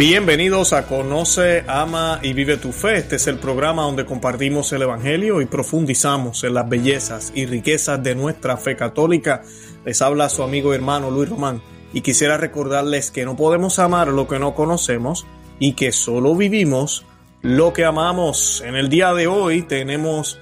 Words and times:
Bienvenidos 0.00 0.72
a 0.72 0.86
Conoce, 0.86 1.62
Ama 1.68 2.20
y 2.22 2.32
Vive 2.32 2.56
tu 2.56 2.72
Fe. 2.72 2.96
Este 2.96 3.16
es 3.16 3.26
el 3.26 3.36
programa 3.36 3.82
donde 3.82 4.06
compartimos 4.06 4.72
el 4.72 4.80
Evangelio 4.80 5.42
y 5.42 5.44
profundizamos 5.44 6.42
en 6.42 6.54
las 6.54 6.66
bellezas 6.66 7.32
y 7.34 7.44
riquezas 7.44 8.02
de 8.02 8.14
nuestra 8.14 8.56
fe 8.56 8.76
católica. 8.76 9.42
Les 9.84 10.00
habla 10.00 10.30
su 10.30 10.42
amigo 10.42 10.72
y 10.72 10.76
hermano 10.76 11.10
Luis 11.10 11.28
Román 11.28 11.60
y 11.92 12.00
quisiera 12.00 12.38
recordarles 12.38 13.10
que 13.10 13.26
no 13.26 13.36
podemos 13.36 13.78
amar 13.78 14.08
lo 14.08 14.26
que 14.26 14.38
no 14.38 14.54
conocemos 14.54 15.26
y 15.58 15.74
que 15.74 15.92
solo 15.92 16.34
vivimos 16.34 17.04
lo 17.42 17.74
que 17.74 17.84
amamos. 17.84 18.62
En 18.64 18.76
el 18.76 18.88
día 18.88 19.12
de 19.12 19.26
hoy 19.26 19.60
tenemos, 19.60 20.38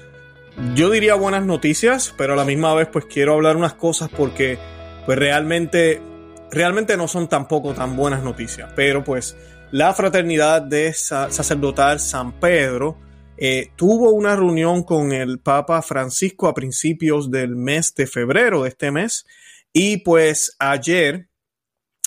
yo 0.77 0.89
diría 0.89 1.17
buenas 1.17 1.45
noticias, 1.45 2.15
pero 2.17 2.35
a 2.35 2.37
la 2.37 2.45
misma 2.45 2.75
vez 2.75 2.87
pues 2.93 3.07
quiero 3.07 3.35
hablar 3.35 3.57
unas 3.57 3.75
cosas 3.75 4.09
porque 4.09 4.57
pues 5.05 5.19
realmente 5.19 6.01
realmente 6.51 6.97
no 6.97 7.09
son 7.09 7.29
tampoco 7.29 7.75
tan 7.75 7.97
buenas 7.97 8.23
noticias, 8.23 8.71
pero 8.75 9.05
pues 9.05 9.37
la 9.71 9.93
fraternidad 9.93 10.63
de 10.63 10.95
sacerdotal 10.95 12.01
San 12.01 12.33
Pedro 12.41 12.97
eh, 13.37 13.71
tuvo 13.77 14.11
una 14.11 14.35
reunión 14.35 14.83
con 14.83 15.13
el 15.13 15.41
Papa 15.41 15.83
Francisco 15.83 16.49
a 16.49 16.55
principios 16.55 17.31
del 17.31 17.55
mes 17.55 17.95
de 17.95 18.07
febrero 18.07 18.63
de 18.63 18.71
este 18.71 18.91
mes 18.91 19.27
y 19.73 19.99
pues 19.99 20.57
ayer 20.59 21.29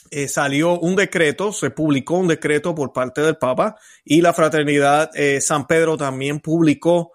eh, 0.09 0.27
salió 0.27 0.79
un 0.79 0.95
decreto, 0.95 1.53
se 1.53 1.69
publicó 1.69 2.15
un 2.15 2.27
decreto 2.27 2.73
por 2.75 2.91
parte 2.91 3.21
del 3.21 3.37
Papa 3.37 3.77
y 4.03 4.21
la 4.21 4.33
fraternidad 4.33 5.11
eh, 5.15 5.39
San 5.39 5.67
Pedro 5.67 5.95
también 5.97 6.39
publicó 6.39 7.11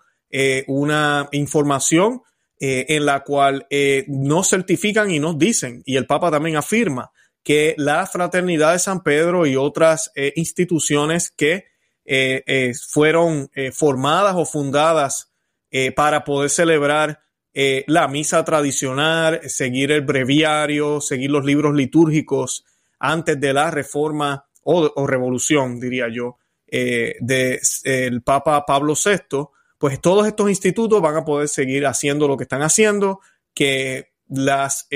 una 0.67 1.29
información 1.33 2.21
en 2.59 3.07
la 3.07 3.21
cual 3.21 3.67
nos 4.07 4.51
certifican 4.51 5.11
y 5.11 5.19
nos 5.19 5.39
dicen, 5.39 5.83
y 5.87 5.97
el 5.97 6.07
Papa 6.07 6.31
también 6.31 6.57
afirma, 6.57 7.11
que 7.47 7.77
la 7.79 8.05
Fraternidad 8.09 8.73
de 8.73 8.81
San 8.81 9.05
Pedro 9.05 9.47
y 9.47 9.55
otras 9.55 10.11
eh, 10.17 10.33
instituciones 10.35 11.31
que 11.31 11.67
eh, 12.05 12.43
eh, 12.45 12.73
fueron 12.75 13.49
formadas 13.73 14.35
o 14.37 14.45
fundadas 14.45 15.33
para 15.95 16.25
poder 16.25 16.51
celebrar 16.51 17.21
la 17.53 18.09
misa 18.09 18.45
tradicional, 18.45 19.41
seguir 19.49 19.93
el 19.93 20.01
breviario, 20.01 21.01
seguir 21.01 21.31
los 21.31 21.45
libros 21.45 21.75
litúrgicos 21.75 22.65
antes 22.99 23.39
de 23.39 23.53
la 23.53 23.71
reforma 23.71 24.47
o, 24.63 25.07
revolución, 25.07 25.79
diría 25.79 26.07
yo, 26.09 26.39
del 26.67 28.23
Papa 28.25 28.65
Pablo 28.65 28.95
VI, 28.95 29.51
pues 29.79 30.01
todos 30.01 30.27
estos 30.27 30.49
institutos 30.49 31.03
van 31.03 31.17
a 31.17 31.25
poder 31.25 31.49
seguir 31.49 31.87
haciendo 31.87 32.27
lo 32.27 32.37
que 32.37 32.45
están 32.45 32.63
haciendo, 32.63 33.21
que 33.55 34.13
las 34.29 34.89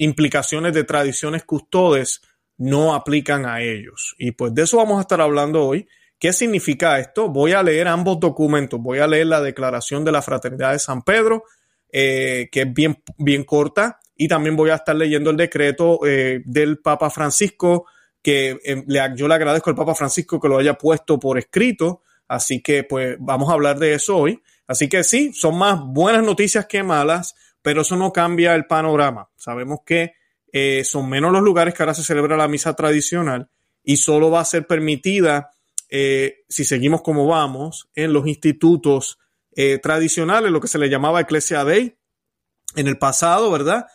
implicaciones 0.00 0.72
de 0.72 0.84
tradiciones 0.84 1.44
custodes 1.44 2.22
no 2.56 2.94
aplican 2.94 3.44
a 3.44 3.60
ellos. 3.60 4.14
Y 4.18 4.32
pues 4.32 4.54
de 4.54 4.62
eso 4.62 4.78
vamos 4.78 4.98
a 4.98 5.02
estar 5.02 5.20
hablando 5.20 5.62
hoy. 5.62 5.86
¿Qué 6.18 6.32
significa 6.32 6.98
esto? 6.98 7.28
Voy 7.28 7.52
a 7.52 7.62
leer 7.62 7.86
ambos 7.86 8.18
documentos. 8.18 8.80
Voy 8.80 8.98
a 8.98 9.06
leer 9.06 9.26
la 9.26 9.42
declaración 9.42 10.04
de 10.04 10.12
la 10.12 10.22
Fraternidad 10.22 10.72
de 10.72 10.78
San 10.78 11.02
Pedro, 11.02 11.44
eh, 11.92 12.48
que 12.50 12.62
es 12.62 12.72
bien, 12.72 13.02
bien 13.18 13.44
corta, 13.44 14.00
y 14.16 14.26
también 14.26 14.56
voy 14.56 14.70
a 14.70 14.76
estar 14.76 14.96
leyendo 14.96 15.30
el 15.30 15.36
decreto 15.36 16.00
eh, 16.06 16.40
del 16.46 16.78
Papa 16.78 17.10
Francisco, 17.10 17.86
que 18.22 18.58
eh, 18.64 18.84
yo 19.16 19.28
le 19.28 19.34
agradezco 19.34 19.68
al 19.68 19.76
Papa 19.76 19.94
Francisco 19.94 20.40
que 20.40 20.48
lo 20.48 20.58
haya 20.58 20.74
puesto 20.74 21.18
por 21.18 21.38
escrito. 21.38 22.02
Así 22.26 22.62
que 22.62 22.84
pues 22.84 23.16
vamos 23.20 23.50
a 23.50 23.52
hablar 23.52 23.78
de 23.78 23.94
eso 23.94 24.16
hoy. 24.16 24.42
Así 24.66 24.88
que 24.88 25.04
sí, 25.04 25.32
son 25.34 25.58
más 25.58 25.80
buenas 25.84 26.22
noticias 26.22 26.64
que 26.66 26.82
malas 26.82 27.34
pero 27.62 27.82
eso 27.82 27.96
no 27.96 28.12
cambia 28.12 28.54
el 28.54 28.66
panorama. 28.66 29.28
Sabemos 29.36 29.80
que 29.84 30.14
eh, 30.52 30.82
son 30.84 31.08
menos 31.08 31.32
los 31.32 31.42
lugares 31.42 31.74
que 31.74 31.82
ahora 31.82 31.94
se 31.94 32.02
celebra 32.02 32.36
la 32.36 32.48
misa 32.48 32.74
tradicional 32.74 33.48
y 33.84 33.98
solo 33.98 34.30
va 34.30 34.40
a 34.40 34.44
ser 34.44 34.66
permitida, 34.66 35.50
eh, 35.88 36.44
si 36.48 36.64
seguimos 36.64 37.02
como 37.02 37.26
vamos, 37.26 37.88
en 37.94 38.12
los 38.12 38.26
institutos 38.26 39.18
eh, 39.54 39.78
tradicionales, 39.78 40.50
lo 40.50 40.60
que 40.60 40.68
se 40.68 40.78
le 40.78 40.88
llamaba 40.88 41.20
Ecclesia 41.20 41.64
Dei 41.64 41.96
en 42.76 42.86
el 42.86 42.98
pasado, 42.98 43.50
¿verdad? 43.50 43.86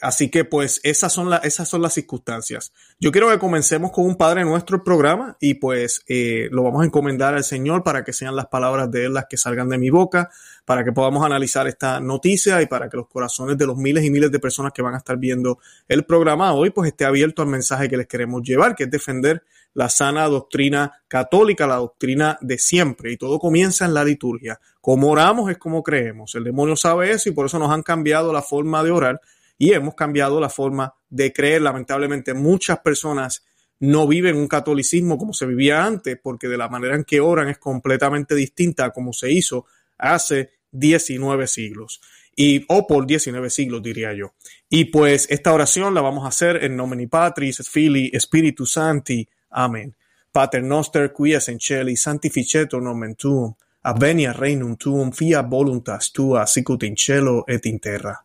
Así 0.00 0.30
que 0.30 0.46
pues 0.46 0.80
esas 0.82 1.12
son, 1.12 1.30
esas 1.42 1.68
son 1.68 1.82
las 1.82 1.92
circunstancias. 1.92 2.72
Yo 2.98 3.12
quiero 3.12 3.28
que 3.28 3.38
comencemos 3.38 3.92
con 3.92 4.06
un 4.06 4.16
Padre 4.16 4.44
Nuestro 4.46 4.76
el 4.76 4.82
programa 4.82 5.36
y 5.40 5.54
pues 5.54 6.02
lo 6.08 6.62
vamos 6.62 6.80
a 6.80 6.86
encomendar 6.86 7.34
al 7.34 7.44
Señor 7.44 7.82
para 7.82 8.02
que 8.02 8.14
sean 8.14 8.34
las 8.34 8.46
palabras 8.46 8.90
de 8.90 9.04
Él 9.04 9.12
las 9.12 9.26
que 9.28 9.36
salgan 9.36 9.68
de 9.68 9.76
mi 9.76 9.90
boca, 9.90 10.30
para 10.64 10.84
que 10.84 10.92
podamos 10.92 11.24
analizar 11.24 11.66
esta 11.66 12.00
noticia 12.00 12.62
y 12.62 12.66
para 12.66 12.88
que 12.88 12.96
los 12.96 13.08
corazones 13.08 13.58
de 13.58 13.66
los 13.66 13.76
miles 13.76 14.04
y 14.04 14.10
miles 14.10 14.30
de 14.30 14.38
personas 14.38 14.72
que 14.72 14.82
van 14.82 14.94
a 14.94 14.98
estar 14.98 15.16
viendo 15.16 15.58
el 15.88 16.04
programa 16.04 16.52
hoy 16.52 16.70
pues 16.70 16.88
esté 16.88 17.04
abierto 17.04 17.42
al 17.42 17.48
mensaje 17.48 17.88
que 17.88 17.96
les 17.96 18.06
queremos 18.06 18.42
llevar, 18.42 18.74
que 18.74 18.84
es 18.84 18.90
defender 18.90 19.42
la 19.74 19.88
sana 19.88 20.26
doctrina 20.28 21.02
católica, 21.08 21.66
la 21.66 21.76
doctrina 21.76 22.38
de 22.40 22.58
siempre 22.58 23.12
y 23.12 23.16
todo 23.16 23.38
comienza 23.38 23.84
en 23.84 23.94
la 23.94 24.04
liturgia. 24.04 24.60
Como 24.80 25.10
oramos 25.10 25.50
es 25.50 25.58
como 25.58 25.82
creemos. 25.82 26.34
El 26.34 26.44
demonio 26.44 26.76
sabe 26.76 27.10
eso 27.10 27.28
y 27.28 27.32
por 27.32 27.46
eso 27.46 27.58
nos 27.58 27.70
han 27.70 27.82
cambiado 27.82 28.32
la 28.32 28.42
forma 28.42 28.84
de 28.84 28.90
orar 28.90 29.20
y 29.58 29.72
hemos 29.72 29.94
cambiado 29.94 30.40
la 30.40 30.48
forma 30.48 30.94
de 31.08 31.32
creer. 31.32 31.62
Lamentablemente 31.62 32.34
muchas 32.34 32.80
personas 32.80 33.44
no 33.80 34.06
viven 34.06 34.36
un 34.36 34.46
catolicismo 34.46 35.18
como 35.18 35.32
se 35.32 35.46
vivía 35.46 35.84
antes, 35.84 36.18
porque 36.22 36.48
de 36.48 36.56
la 36.56 36.68
manera 36.68 36.94
en 36.94 37.04
que 37.04 37.20
oran 37.20 37.48
es 37.48 37.58
completamente 37.58 38.34
distinta 38.34 38.84
a 38.84 38.90
como 38.90 39.12
se 39.12 39.32
hizo 39.32 39.66
hace 40.02 40.50
19 40.72 41.46
siglos. 41.46 42.00
Y, 42.34 42.64
o 42.68 42.86
por 42.86 43.06
19 43.06 43.50
siglos, 43.50 43.82
diría 43.82 44.12
yo. 44.12 44.34
Y 44.68 44.86
pues 44.86 45.26
esta 45.30 45.52
oración 45.52 45.94
la 45.94 46.00
vamos 46.00 46.24
a 46.24 46.28
hacer 46.28 46.64
en 46.64 46.76
nomine 46.76 47.08
Patris, 47.08 47.62
Fili, 47.68 48.10
Spiritus 48.18 48.72
Santi. 48.72 49.28
Amén. 49.50 49.94
Pater 50.32 50.62
noster, 50.62 51.12
qui 51.12 51.34
es 51.34 51.48
in 51.48 51.58
celi, 51.60 51.94
sanctificetur 51.94 52.82
nomen 52.82 53.16
tuum, 53.16 53.52
avenia 53.82 54.32
regnum 54.32 54.76
tuum, 54.76 55.12
fiat 55.12 55.46
voluntas 55.46 56.10
tua, 56.10 56.46
sicut 56.46 56.84
in 56.84 56.96
cielo 56.96 57.44
et 57.46 57.66
in 57.66 57.78
terra 57.78 58.16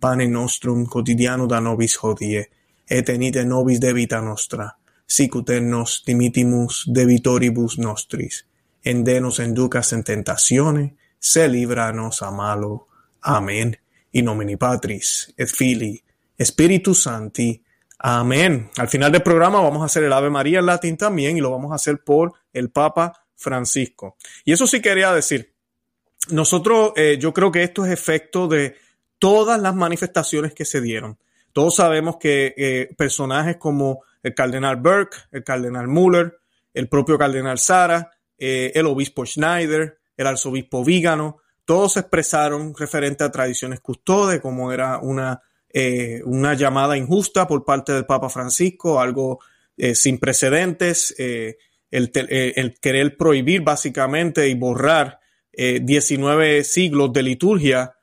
pane 0.00 0.26
nostrum 0.26 0.86
quotidiano 0.86 1.46
da 1.46 1.60
nobis 1.60 1.98
hodie, 2.02 2.50
et 2.88 3.08
enite 3.08 3.44
nobis 3.44 3.78
debita 3.78 4.20
nostra, 4.20 4.66
sicut 5.06 5.50
en 5.50 5.68
nos 5.70 6.02
dimitimus 6.06 6.86
debitoribus 6.88 7.78
nostris, 7.78 8.46
en 8.82 9.04
denos 9.04 9.38
enducas 9.38 9.92
en 9.92 10.02
tentazione, 10.02 10.96
se 11.20 11.48
libranos 11.48 12.22
a 12.22 12.30
malo. 12.32 12.88
Amén. 13.20 13.78
In 14.12 14.24
nomine 14.24 14.56
Patris, 14.56 15.32
et 15.36 15.48
Filii, 15.48 16.02
Spiritus 16.40 17.02
Santi. 17.02 17.62
Amén. 17.98 18.70
Al 18.78 18.88
final 18.88 19.12
del 19.12 19.22
programa 19.22 19.60
vamos 19.60 19.82
a 19.82 19.84
hacer 19.84 20.02
el 20.02 20.12
Ave 20.12 20.30
María 20.30 20.58
en 20.58 20.66
latín 20.66 20.96
también 20.96 21.36
y 21.36 21.40
lo 21.40 21.50
vamos 21.50 21.70
a 21.70 21.76
hacer 21.76 22.02
por 22.02 22.32
el 22.52 22.70
Papa 22.70 23.26
Francisco. 23.36 24.16
Y 24.44 24.52
eso 24.52 24.66
sí 24.66 24.80
quería 24.80 25.12
decir. 25.12 25.54
Nosotros, 26.30 26.92
eh, 26.96 27.18
yo 27.20 27.32
creo 27.32 27.52
que 27.52 27.62
esto 27.62 27.84
es 27.84 27.92
efecto 27.92 28.48
de 28.48 28.76
todas 29.18 29.60
las 29.60 29.74
manifestaciones 29.74 30.54
que 30.54 30.64
se 30.64 30.80
dieron. 30.80 31.18
Todos 31.52 31.76
sabemos 31.76 32.16
que 32.16 32.54
eh, 32.56 32.88
personajes 32.96 33.56
como 33.56 34.02
el 34.22 34.34
cardenal 34.34 34.76
Burke, 34.76 35.16
el 35.30 35.44
cardenal 35.44 35.88
Muller, 35.88 36.38
el 36.72 36.88
propio 36.88 37.18
cardenal 37.18 37.58
Sara, 37.58 38.10
eh, 38.38 38.72
el 38.74 38.86
obispo 38.86 39.26
Schneider, 39.26 39.99
el 40.20 40.26
arzobispo 40.26 40.84
Vígano, 40.84 41.38
todos 41.64 41.96
expresaron 41.96 42.74
referente 42.76 43.24
a 43.24 43.30
tradiciones 43.30 43.80
custodes, 43.80 44.40
como 44.40 44.72
era 44.72 44.98
una, 44.98 45.40
eh, 45.68 46.20
una 46.24 46.54
llamada 46.54 46.96
injusta 46.96 47.46
por 47.46 47.64
parte 47.64 47.92
del 47.92 48.06
Papa 48.06 48.28
Francisco, 48.28 49.00
algo 49.00 49.40
sin 49.94 50.18
precedentes, 50.18 51.14
el, 51.16 51.50
el, 51.90 52.78
querer 52.80 53.16
prohibir 53.16 53.62
básicamente 53.62 54.46
y 54.46 54.54
borrar 54.54 55.20
19 55.54 56.64
siglos 56.64 57.10
de 57.14 57.22
liturgia 57.22 57.94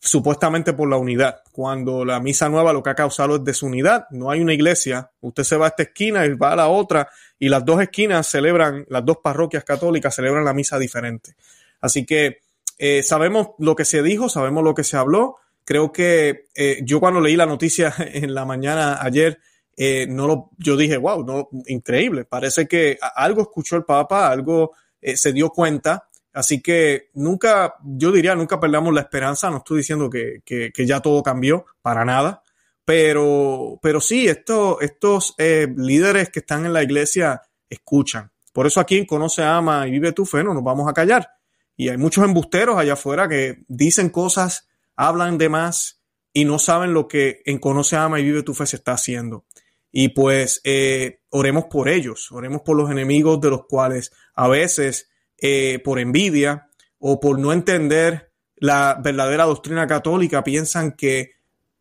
supuestamente 0.00 0.72
por 0.72 0.88
la 0.88 0.96
unidad, 0.96 1.42
cuando 1.52 2.04
la 2.04 2.20
misa 2.20 2.48
nueva 2.48 2.72
lo 2.72 2.82
que 2.82 2.90
ha 2.90 2.94
causado 2.94 3.36
es 3.36 3.44
desunidad, 3.44 4.06
no 4.10 4.30
hay 4.30 4.40
una 4.40 4.54
iglesia, 4.54 5.10
usted 5.20 5.42
se 5.42 5.56
va 5.56 5.66
a 5.66 5.68
esta 5.70 5.82
esquina 5.82 6.24
y 6.24 6.34
va 6.34 6.52
a 6.52 6.56
la 6.56 6.68
otra 6.68 7.08
y 7.38 7.48
las 7.48 7.64
dos 7.64 7.82
esquinas 7.82 8.26
celebran, 8.26 8.86
las 8.88 9.04
dos 9.04 9.18
parroquias 9.22 9.64
católicas 9.64 10.14
celebran 10.14 10.44
la 10.44 10.54
misa 10.54 10.78
diferente. 10.78 11.34
Así 11.80 12.04
que 12.06 12.40
eh, 12.78 13.02
sabemos 13.02 13.50
lo 13.58 13.74
que 13.74 13.84
se 13.84 14.02
dijo, 14.02 14.28
sabemos 14.28 14.62
lo 14.62 14.74
que 14.74 14.84
se 14.84 14.96
habló. 14.96 15.36
Creo 15.64 15.92
que 15.92 16.46
eh, 16.54 16.80
yo 16.84 17.00
cuando 17.00 17.20
leí 17.20 17.36
la 17.36 17.46
noticia 17.46 17.94
en 17.98 18.34
la 18.34 18.44
mañana 18.44 18.98
ayer, 19.02 19.40
eh, 19.76 20.06
no 20.08 20.26
lo, 20.26 20.50
yo 20.58 20.76
dije, 20.76 20.96
wow, 20.96 21.24
no, 21.24 21.48
increíble. 21.66 22.24
Parece 22.24 22.66
que 22.66 22.98
algo 23.16 23.42
escuchó 23.42 23.76
el 23.76 23.84
Papa, 23.84 24.28
algo 24.28 24.72
se 25.00 25.32
dio 25.32 25.50
cuenta 25.50 26.07
Así 26.32 26.60
que 26.60 27.10
nunca, 27.14 27.74
yo 27.82 28.12
diría, 28.12 28.34
nunca 28.34 28.60
perdamos 28.60 28.94
la 28.94 29.00
esperanza. 29.00 29.50
No 29.50 29.58
estoy 29.58 29.78
diciendo 29.78 30.08
que, 30.10 30.42
ya 30.76 31.00
todo 31.00 31.22
cambió, 31.22 31.66
para 31.82 32.04
nada. 32.04 32.42
Pero, 32.84 33.78
pero 33.82 34.00
sí, 34.00 34.28
estos 34.28 35.34
eh, 35.38 35.68
líderes 35.76 36.30
que 36.30 36.40
están 36.40 36.64
en 36.64 36.72
la 36.72 36.82
iglesia 36.82 37.42
escuchan. 37.68 38.30
Por 38.52 38.66
eso 38.66 38.80
aquí 38.80 38.96
en 38.96 39.06
Conoce, 39.06 39.42
Ama 39.42 39.86
y 39.86 39.92
Vive 39.92 40.12
tu 40.12 40.24
Fe 40.24 40.42
no 40.42 40.54
nos 40.54 40.64
vamos 40.64 40.88
a 40.88 40.92
callar. 40.92 41.28
Y 41.76 41.90
hay 41.90 41.96
muchos 41.96 42.24
embusteros 42.24 42.76
allá 42.76 42.94
afuera 42.94 43.28
que 43.28 43.62
dicen 43.68 44.08
cosas, 44.08 44.68
hablan 44.96 45.38
de 45.38 45.48
más 45.48 46.02
y 46.32 46.44
no 46.44 46.58
saben 46.58 46.92
lo 46.92 47.06
que 47.06 47.42
en 47.44 47.58
Conoce, 47.58 47.96
Ama 47.96 48.18
y 48.18 48.24
Vive 48.24 48.42
tu 48.42 48.54
Fe 48.54 48.66
se 48.66 48.76
está 48.76 48.92
haciendo. 48.92 49.44
Y 49.92 50.08
pues 50.08 50.60
eh, 50.64 51.20
oremos 51.30 51.66
por 51.66 51.88
ellos, 51.88 52.32
oremos 52.32 52.62
por 52.62 52.76
los 52.76 52.90
enemigos 52.90 53.40
de 53.40 53.50
los 53.50 53.66
cuales 53.66 54.12
a 54.34 54.48
veces 54.48 55.07
eh, 55.40 55.80
por 55.84 55.98
envidia 55.98 56.68
o 56.98 57.20
por 57.20 57.38
no 57.38 57.52
entender 57.52 58.32
la 58.56 58.98
verdadera 59.02 59.44
doctrina 59.44 59.86
católica 59.86 60.42
piensan 60.42 60.92
que 60.92 61.32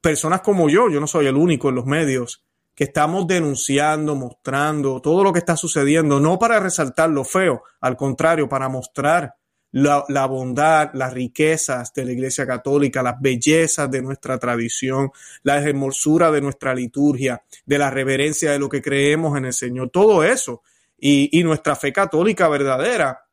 personas 0.01 0.41
como 0.41 0.69
yo, 0.69 0.89
yo 0.89 0.99
no 0.99 1.07
soy 1.07 1.27
el 1.27 1.35
único 1.35 1.69
en 1.69 1.75
los 1.75 1.85
medios, 1.85 2.43
que 2.75 2.83
estamos 2.83 3.25
denunciando, 3.25 4.15
mostrando 4.15 5.01
todo 5.01 5.23
lo 5.23 5.33
que 5.33 5.39
está 5.39 5.57
sucediendo, 5.57 6.19
no 6.19 6.37
para 6.37 6.59
resaltar 6.59 7.09
lo 7.09 7.23
feo, 7.23 7.63
al 7.81 7.97
contrario, 7.97 8.47
para 8.47 8.69
mostrar 8.69 9.33
la, 9.71 10.25
bondad, 10.27 10.91
las 10.93 11.13
riquezas 11.13 11.93
de 11.93 12.05
la 12.05 12.11
Iglesia 12.11 12.45
Católica, 12.45 13.03
las 13.03 13.19
bellezas 13.19 13.89
de 13.89 14.01
nuestra 14.01 14.37
tradición, 14.37 15.11
la 15.43 15.57
hermosura 15.59 16.31
de 16.31 16.41
nuestra 16.41 16.73
liturgia, 16.73 17.41
de 17.65 17.77
la 17.77 17.89
reverencia 17.89 18.51
de 18.51 18.59
lo 18.59 18.69
que 18.69 18.81
creemos 18.81 19.37
en 19.37 19.45
el 19.45 19.53
Señor, 19.53 19.89
todo 19.89 20.23
eso. 20.23 20.61
Y, 20.99 21.29
y 21.39 21.43
nuestra 21.43 21.75
fe 21.75 21.93
católica 21.93 22.47
verdadera, 22.47 23.26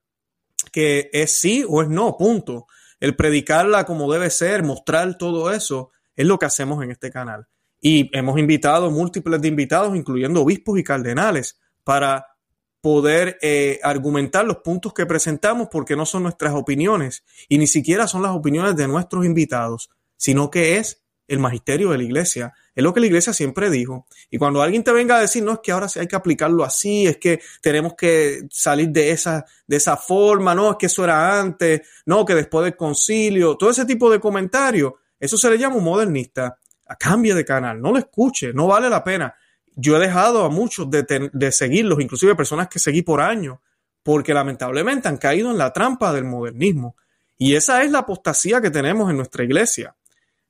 que 0.75 1.09
es 1.13 1.39
sí 1.39 1.65
o 1.69 1.83
es 1.83 1.89
no, 1.89 2.17
punto. 2.17 2.67
El 2.99 3.15
predicarla 3.15 3.87
como 3.87 4.13
debe 4.13 4.29
ser, 4.29 4.65
mostrar 4.65 5.17
todo 5.17 5.53
eso, 5.53 5.93
es 6.17 6.27
lo 6.27 6.37
que 6.37 6.47
hacemos 6.47 6.83
en 6.83 6.91
este 6.91 7.13
canal. 7.13 7.47
Y 7.81 8.11
hemos 8.13 8.41
invitado 8.41 8.91
múltiples 8.91 9.41
de 9.41 9.47
invitados, 9.47 9.95
incluyendo 9.95 10.43
obispos 10.43 10.77
y 10.77 10.83
cardenales, 10.83 11.61
para 11.85 12.27
poder 12.81 13.39
eh, 13.41 13.79
argumentar 13.85 14.45
los 14.45 14.57
puntos 14.59 14.93
que 14.93 15.07
presentamos 15.07 15.69
porque 15.71 15.95
no 15.95 16.07
son 16.07 16.25
nuestras 16.25 16.55
opiniones 16.55 17.23
y 17.49 17.59
ni 17.59 17.69
siquiera 17.69 18.09
son 18.09 18.23
las 18.23 18.33
opiniones 18.33 18.75
de 18.75 18.89
nuestros 18.89 19.25
invitados, 19.25 19.91
sino 20.17 20.51
que 20.51 20.79
es 20.79 21.04
el 21.27 21.39
magisterio 21.39 21.91
de 21.91 21.99
la 21.99 22.05
iglesia. 22.05 22.53
Es 22.75 22.83
lo 22.83 22.93
que 22.93 23.01
la 23.01 23.07
iglesia 23.07 23.33
siempre 23.33 23.71
dijo. 23.71 24.07
Y 24.31 24.39
cuando 24.39 24.63
alguien 24.63 24.85
te 24.85 24.93
venga 24.93 25.17
a 25.17 25.21
decir, 25.21 25.43
no, 25.43 25.53
es 25.53 25.59
que 25.63 25.73
ahora 25.73 25.87
hay 25.95 26.07
que 26.07 26.17
aplicarlo 26.17 26.65
así, 26.65 27.07
es 27.07 27.19
que 27.19 27.41
tenemos 27.61 27.95
que 27.95 28.47
salir 28.51 28.91
de 28.91 29.11
esa, 29.11 29.45
de 29.67 29.77
esa 29.77 29.97
forma, 29.97 30.55
no, 30.55 30.73
es 30.73 30.77
que 30.79 30.87
eso 30.87 31.05
era 31.05 31.41
antes, 31.41 31.83
no, 32.07 32.25
que 32.25 32.35
después 32.35 32.65
del 32.65 32.77
concilio, 32.77 33.57
todo 33.57 33.71
ese 33.71 33.85
tipo 33.85 34.11
de 34.11 34.21
comentarios, 34.21 34.93
eso 35.19 35.37
se 35.37 35.51
le 35.51 35.59
llama 35.59 35.77
un 35.77 35.85
modernista. 35.85 36.59
A 36.87 36.97
cambio 36.97 37.35
de 37.35 37.47
canal, 37.47 37.81
no 37.81 37.93
lo 37.93 37.99
escuche, 37.99 38.53
no 38.53 38.67
vale 38.67 38.91
la 38.91 39.03
pena 39.03 39.35
yo 39.77 39.97
he 39.97 40.01
dejado 40.01 40.45
a 40.45 40.51
muchos 40.51 40.89
de, 40.91 41.53
seguirlos, 41.53 42.01
inclusive 42.01 42.35
personas 42.35 42.69
que 42.69 42.79
seguí 42.79 43.03
por 43.03 43.21
años, 43.21 43.59
porque 44.03 44.35
lamentablemente 44.35 45.09
han 45.09 45.17
caído 45.17 45.51
en 45.51 45.59
la 45.59 45.73
trampa 45.73 46.13
del 46.13 46.25
modernismo. 46.25 46.97
Y 47.37 47.55
esa 47.55 47.83
es 47.83 47.91
la 47.91 48.01
apostasía 48.01 48.61
que 48.61 48.71
tenemos 48.71 49.11
en 49.11 49.17
nuestra 49.17 49.43
iglesia. 49.43 49.97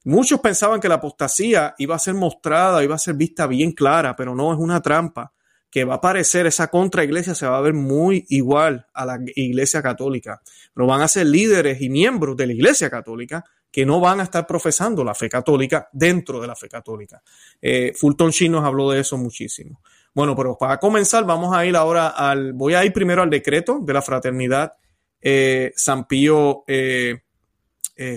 Muchos 0.04 0.40
pensaban 0.40 0.80
que 0.80 0.88
la 0.88 0.96
apostasía 0.96 1.74
iba 1.78 1.96
a 1.96 1.98
ser 1.98 2.14
mostrada, 2.14 2.84
iba 2.84 2.94
a 2.94 2.98
ser 2.98 3.14
vista 3.14 3.46
bien 3.46 3.72
clara, 3.72 4.14
pero 4.14 4.34
no 4.34 4.52
es 4.52 4.58
una 4.58 4.80
trampa 4.80 5.32
que 5.70 5.84
va 5.84 5.94
a 5.94 6.00
parecer, 6.00 6.46
esa 6.46 6.68
contra 6.68 7.02
iglesia 7.02 7.34
se 7.34 7.46
va 7.48 7.58
a 7.58 7.60
ver 7.60 7.74
muy 7.74 8.24
igual 8.28 8.86
a 8.94 9.04
la 9.04 9.18
iglesia 9.34 9.82
católica, 9.82 10.40
pero 10.72 10.86
van 10.86 11.00
a 11.00 11.08
ser 11.08 11.26
líderes 11.26 11.80
y 11.80 11.88
miembros 11.88 12.36
de 12.36 12.46
la 12.46 12.52
iglesia 12.52 12.88
católica 12.88 13.44
que 13.72 13.84
no 13.84 13.98
van 13.98 14.20
a 14.20 14.22
estar 14.22 14.46
profesando 14.46 15.02
la 15.02 15.16
fe 15.16 15.28
católica 15.28 15.88
dentro 15.92 16.40
de 16.40 16.46
la 16.46 16.54
fe 16.54 16.68
católica. 16.68 17.20
Eh, 17.60 17.92
Fulton 17.96 18.30
Sheen 18.30 18.52
nos 18.52 18.64
habló 18.64 18.92
de 18.92 19.00
eso 19.00 19.16
muchísimo. 19.16 19.80
Bueno, 20.14 20.36
pero 20.36 20.56
para 20.56 20.78
comenzar, 20.78 21.24
vamos 21.24 21.52
a 21.56 21.66
ir 21.66 21.74
ahora 21.74 22.06
al, 22.06 22.52
voy 22.52 22.74
a 22.74 22.84
ir 22.84 22.92
primero 22.92 23.22
al 23.22 23.30
decreto 23.30 23.80
de 23.82 23.92
la 23.92 24.00
fraternidad 24.00 24.74
eh, 25.20 25.72
San 25.74 26.06
Pío, 26.06 26.62
eh, 26.68 27.22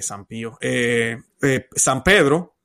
San 0.01 0.25
Pío, 0.25 0.57
San 1.75 2.03
Pedro, 2.03 2.55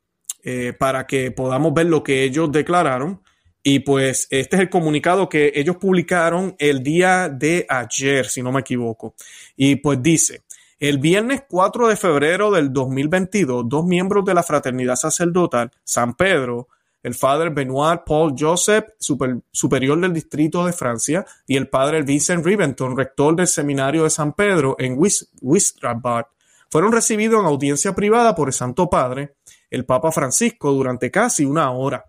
para 0.78 1.06
que 1.06 1.30
podamos 1.30 1.72
ver 1.74 1.86
lo 1.86 2.02
que 2.02 2.24
ellos 2.24 2.50
declararon. 2.50 3.22
Y 3.64 3.78
pues 3.78 4.26
este 4.30 4.56
es 4.56 4.62
el 4.62 4.68
comunicado 4.68 5.28
que 5.28 5.52
ellos 5.54 5.76
publicaron 5.76 6.56
el 6.58 6.82
día 6.82 7.28
de 7.28 7.64
ayer, 7.68 8.26
si 8.26 8.42
no 8.42 8.50
me 8.50 8.60
equivoco. 8.60 9.14
Y 9.56 9.76
pues 9.76 10.02
dice, 10.02 10.42
el 10.80 10.98
viernes 10.98 11.44
4 11.48 11.86
de 11.86 11.94
febrero 11.94 12.50
del 12.50 12.72
2022, 12.72 13.68
dos 13.68 13.84
miembros 13.84 14.24
de 14.24 14.34
la 14.34 14.42
fraternidad 14.42 14.96
sacerdotal, 14.96 15.70
San 15.84 16.14
Pedro, 16.14 16.66
el 17.04 17.14
padre 17.14 17.50
Benoit 17.50 18.00
Paul 18.04 18.34
Joseph, 18.36 18.86
superior 18.98 20.00
del 20.00 20.12
distrito 20.12 20.66
de 20.66 20.72
Francia, 20.72 21.24
y 21.46 21.56
el 21.56 21.68
padre 21.68 22.02
Vincent 22.02 22.44
Riventon, 22.44 22.96
rector 22.96 23.36
del 23.36 23.46
seminario 23.46 24.02
de 24.02 24.10
San 24.10 24.32
Pedro 24.32 24.74
en 24.80 24.98
Wistrabad, 25.40 26.26
fueron 26.72 26.90
recibidos 26.90 27.38
en 27.38 27.46
audiencia 27.46 27.94
privada 27.94 28.34
por 28.34 28.48
el 28.48 28.54
Santo 28.54 28.90
Padre, 28.90 29.36
el 29.70 29.84
Papa 29.84 30.10
Francisco, 30.10 30.72
durante 30.72 31.12
casi 31.12 31.44
una 31.44 31.70
hora. 31.70 32.06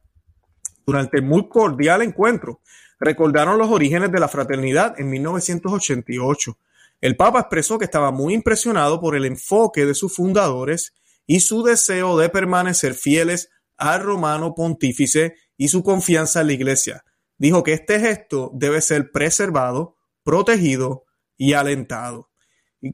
Durante 0.85 1.17
el 1.17 1.23
muy 1.23 1.47
cordial 1.47 2.01
encuentro, 2.01 2.61
recordaron 2.99 3.59
los 3.59 3.69
orígenes 3.69 4.11
de 4.11 4.19
la 4.19 4.27
fraternidad 4.27 4.99
en 4.99 5.09
1988 5.11 6.57
el 7.03 7.17
Papa 7.17 7.41
expresó 7.41 7.77
que 7.77 7.83
estaba 7.83 8.11
muy 8.11 8.33
impresionado 8.33 9.01
por 9.01 9.17
el 9.17 9.25
enfoque 9.25 9.85
de 9.85 9.93
sus 9.93 10.15
fundadores 10.15 10.93
y 11.27 11.41
su 11.41 11.61
deseo 11.61 12.17
de 12.17 12.29
permanecer 12.29 12.93
fieles 12.93 13.49
al 13.75 14.01
romano 14.01 14.55
pontífice 14.55 15.35
y 15.57 15.67
su 15.67 15.83
confianza 15.83 16.39
en 16.39 16.47
la 16.47 16.53
Iglesia. 16.53 17.03
Dijo 17.37 17.61
que 17.61 17.73
este 17.73 17.99
gesto 17.99 18.51
debe 18.53 18.79
ser 18.79 19.11
preservado, 19.11 19.97
protegido 20.23 21.03
y 21.35 21.51
alentado. 21.51 22.29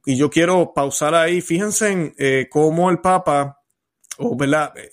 Y, 0.05 0.15
yo 0.15 0.29
quiero 0.29 0.71
pausar 0.73 1.15
ahí. 1.15 1.41
Fíjense 1.41 1.91
en 1.91 2.13
eh, 2.17 2.47
cómo 2.49 2.91
el 2.91 2.99
Papa 2.99 3.59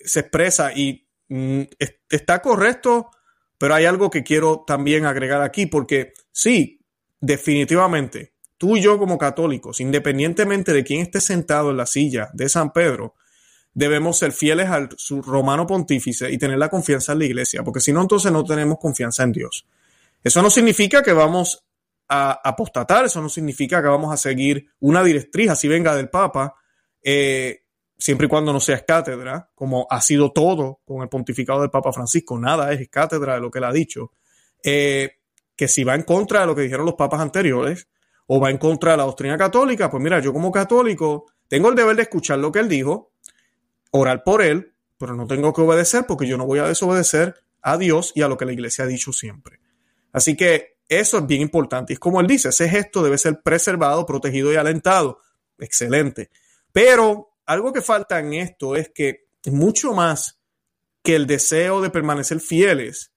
se 0.05 0.21
expresa 0.21 0.73
y 0.73 1.07
mm, 1.29 1.63
está 2.09 2.41
correcto, 2.41 3.11
pero 3.59 3.75
hay 3.75 3.85
algo 3.85 4.09
que 4.09 4.23
quiero 4.23 4.65
también 4.67 5.05
agregar 5.05 5.43
aquí, 5.43 5.67
porque 5.67 6.13
sí, 6.33 6.81
definitivamente, 7.21 8.35
tú 8.57 8.77
y 8.77 8.83
yo 8.83 8.99
como 8.99 9.19
católicos, 9.19 9.81
independientemente 9.81 10.73
de 10.73 10.85
quién 10.85 11.03
esté 11.03 11.21
sentado 11.21 11.71
en 11.71 11.77
la 11.77 11.87
silla 11.87 12.31
de 12.33 12.49
San 12.49 12.73
Pedro, 12.73 13.15
debemos 13.75 14.19
ser 14.19 14.33
fieles 14.33 14.71
al 14.71 14.89
su 14.97 15.21
romano 15.21 15.67
pontífice 15.67 16.31
y 16.31 16.39
tener 16.39 16.59
la 16.59 16.71
confianza 16.71 17.13
en 17.13 17.19
la 17.19 17.25
iglesia, 17.27 17.63
porque 17.63 17.81
si 17.81 17.93
no, 17.93 18.01
entonces 18.01 18.33
no 18.33 18.45
tenemos 18.45 18.79
confianza 18.79 19.23
en 19.23 19.33
Dios. 19.33 19.67
Eso 20.25 20.43
no 20.43 20.51
significa 20.51 21.03
que 21.03 21.13
vamos 21.13 21.66
a 22.09 22.41
apostatar, 22.45 23.05
eso 23.05 23.21
no 23.21 23.29
significa 23.29 23.83
que 23.83 23.89
vamos 23.89 24.13
a 24.13 24.17
seguir 24.17 24.67
una 24.81 25.03
directriz, 25.03 25.51
así 25.51 25.69
venga 25.69 25.95
del 25.95 26.09
Papa, 26.09 26.55
eh, 27.03 27.65
siempre 27.99 28.27
y 28.27 28.29
cuando 28.29 28.53
no 28.53 28.61
sea 28.61 28.85
cátedra, 28.85 29.51
como 29.55 29.87
ha 29.91 30.01
sido 30.01 30.33
todo 30.33 30.81
con 30.85 31.03
el 31.03 31.09
pontificado 31.09 31.61
del 31.61 31.71
Papa 31.71 31.93
Francisco, 31.93 32.39
nada 32.39 32.73
es 32.73 32.89
cátedra 32.89 33.35
de 33.35 33.41
lo 33.41 33.51
que 33.51 33.59
él 33.59 33.65
ha 33.65 33.73
dicho, 33.73 34.13
eh, 34.63 35.19
que 35.57 35.69
si 35.69 35.85
va 35.85 35.95
en 35.95 36.03
contra 36.03 36.41
de 36.41 36.47
lo 36.47 36.55
que 36.55 36.63
dijeron 36.63 36.87
los 36.87 36.95
papas 36.95 37.21
anteriores, 37.21 37.89
o 38.27 38.41
va 38.41 38.51
en 38.51 38.59
contra 38.59 38.93
de 38.93 38.99
la 38.99 39.05
doctrina 39.05 39.39
católica, 39.39 39.91
pues 39.91 40.03
mira, 40.03 40.21
yo 40.21 40.33
como 40.33 40.51
católico 40.51 41.27
tengo 41.49 41.69
el 41.69 41.77
deber 41.77 41.97
de 41.97 42.03
escuchar 42.03 42.39
lo 42.39 42.51
que 42.51 42.59
él 42.59 42.69
dijo, 42.69 43.13
orar 43.93 44.25
por 44.25 44.43
él, 44.43 44.75
pero 44.99 45.15
no 45.15 45.27
tengo 45.27 45.53
que 45.53 45.63
obedecer 45.63 46.05
porque 46.07 46.27
yo 46.27 46.37
no 46.37 46.47
voy 46.47 46.59
a 46.59 46.67
desobedecer 46.67 47.37
a 47.63 47.77
Dios 47.77 48.13
y 48.15 48.23
a 48.23 48.29
lo 48.29 48.37
que 48.37 48.45
la 48.45 48.53
iglesia 48.53 48.85
ha 48.85 48.89
dicho 48.89 49.13
siempre. 49.13 49.61
Así 50.13 50.37
que 50.37 50.76
eso 50.89 51.19
es 51.19 51.27
bien 51.27 51.43
importante. 51.43 51.93
Y 51.93 51.97
como 51.97 52.21
él 52.21 52.27
dice, 52.27 52.51
ese 52.51 52.69
gesto 52.69 53.03
debe 53.03 53.19
ser 53.19 53.43
preservado, 53.43 54.07
protegido 54.07 54.53
y 54.53 54.57
alentado. 54.57 55.21
Excelente. 55.59 56.31
Pero 56.73 57.37
algo 57.47 57.73
que 57.73 57.81
falta 57.81 58.19
en 58.19 58.35
esto 58.35 58.77
es 58.77 58.91
que 58.95 59.27
mucho 59.47 59.93
más 59.93 60.41
que 61.03 61.15
el 61.15 61.27
deseo 61.27 61.81
de 61.81 61.91
permanecer 61.91 62.41
fieles, 62.41 63.13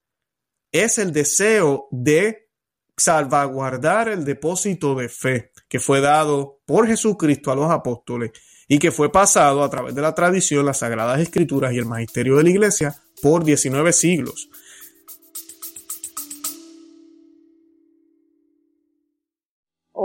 es 0.71 0.99
el 0.99 1.11
deseo 1.11 1.88
de 1.91 2.49
salvaguardar 2.95 4.09
el 4.09 4.25
depósito 4.25 4.93
de 4.93 5.09
fe 5.09 5.51
que 5.67 5.79
fue 5.79 6.01
dado 6.01 6.59
por 6.65 6.85
Jesucristo 6.85 7.51
a 7.51 7.55
los 7.55 7.71
apóstoles 7.71 8.31
y 8.67 8.77
que 8.77 8.91
fue 8.91 9.11
pasado 9.11 9.63
a 9.63 9.69
través 9.69 9.95
de 9.95 10.01
la 10.01 10.13
tradición, 10.13 10.65
las 10.65 10.79
sagradas 10.79 11.19
escrituras 11.19 11.73
y 11.73 11.77
el 11.77 11.85
magisterio 11.85 12.38
de 12.38 12.43
la 12.43 12.49
iglesia 12.51 12.95
por 13.21 13.43
19 13.43 13.91
siglos. 13.93 14.49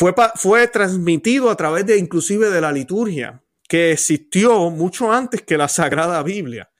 Fue, 0.00 0.14
fue 0.36 0.66
transmitido 0.66 1.50
a 1.50 1.56
través 1.56 1.84
de 1.84 1.98
inclusive 1.98 2.48
de 2.48 2.62
la 2.62 2.72
liturgia 2.72 3.44
que 3.68 3.92
existió 3.92 4.70
mucho 4.70 5.12
antes 5.12 5.42
que 5.42 5.58
la 5.58 5.68
Sagrada 5.68 6.22
Biblia. 6.22 6.70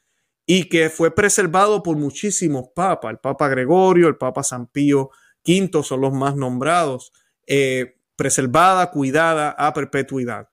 y 0.46 0.70
que 0.70 0.88
fue 0.88 1.14
preservado 1.14 1.82
por 1.82 1.98
muchísimos 1.98 2.70
papas. 2.74 3.10
El 3.10 3.18
Papa 3.18 3.48
Gregorio, 3.48 4.08
el 4.08 4.16
Papa 4.16 4.42
San 4.42 4.68
Pío 4.68 5.10
V 5.46 5.82
son 5.82 6.00
los 6.00 6.14
más 6.14 6.34
nombrados. 6.34 7.12
Eh, 7.46 7.98
preservada, 8.16 8.90
cuidada 8.90 9.50
a 9.50 9.74
perpetuidad. 9.74 10.48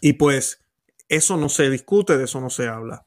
Y 0.00 0.14
pues 0.14 0.64
eso 1.08 1.36
no 1.36 1.50
se 1.50 1.68
discute, 1.68 2.16
de 2.16 2.24
eso 2.24 2.40
no 2.40 2.48
se 2.48 2.66
habla. 2.66 3.04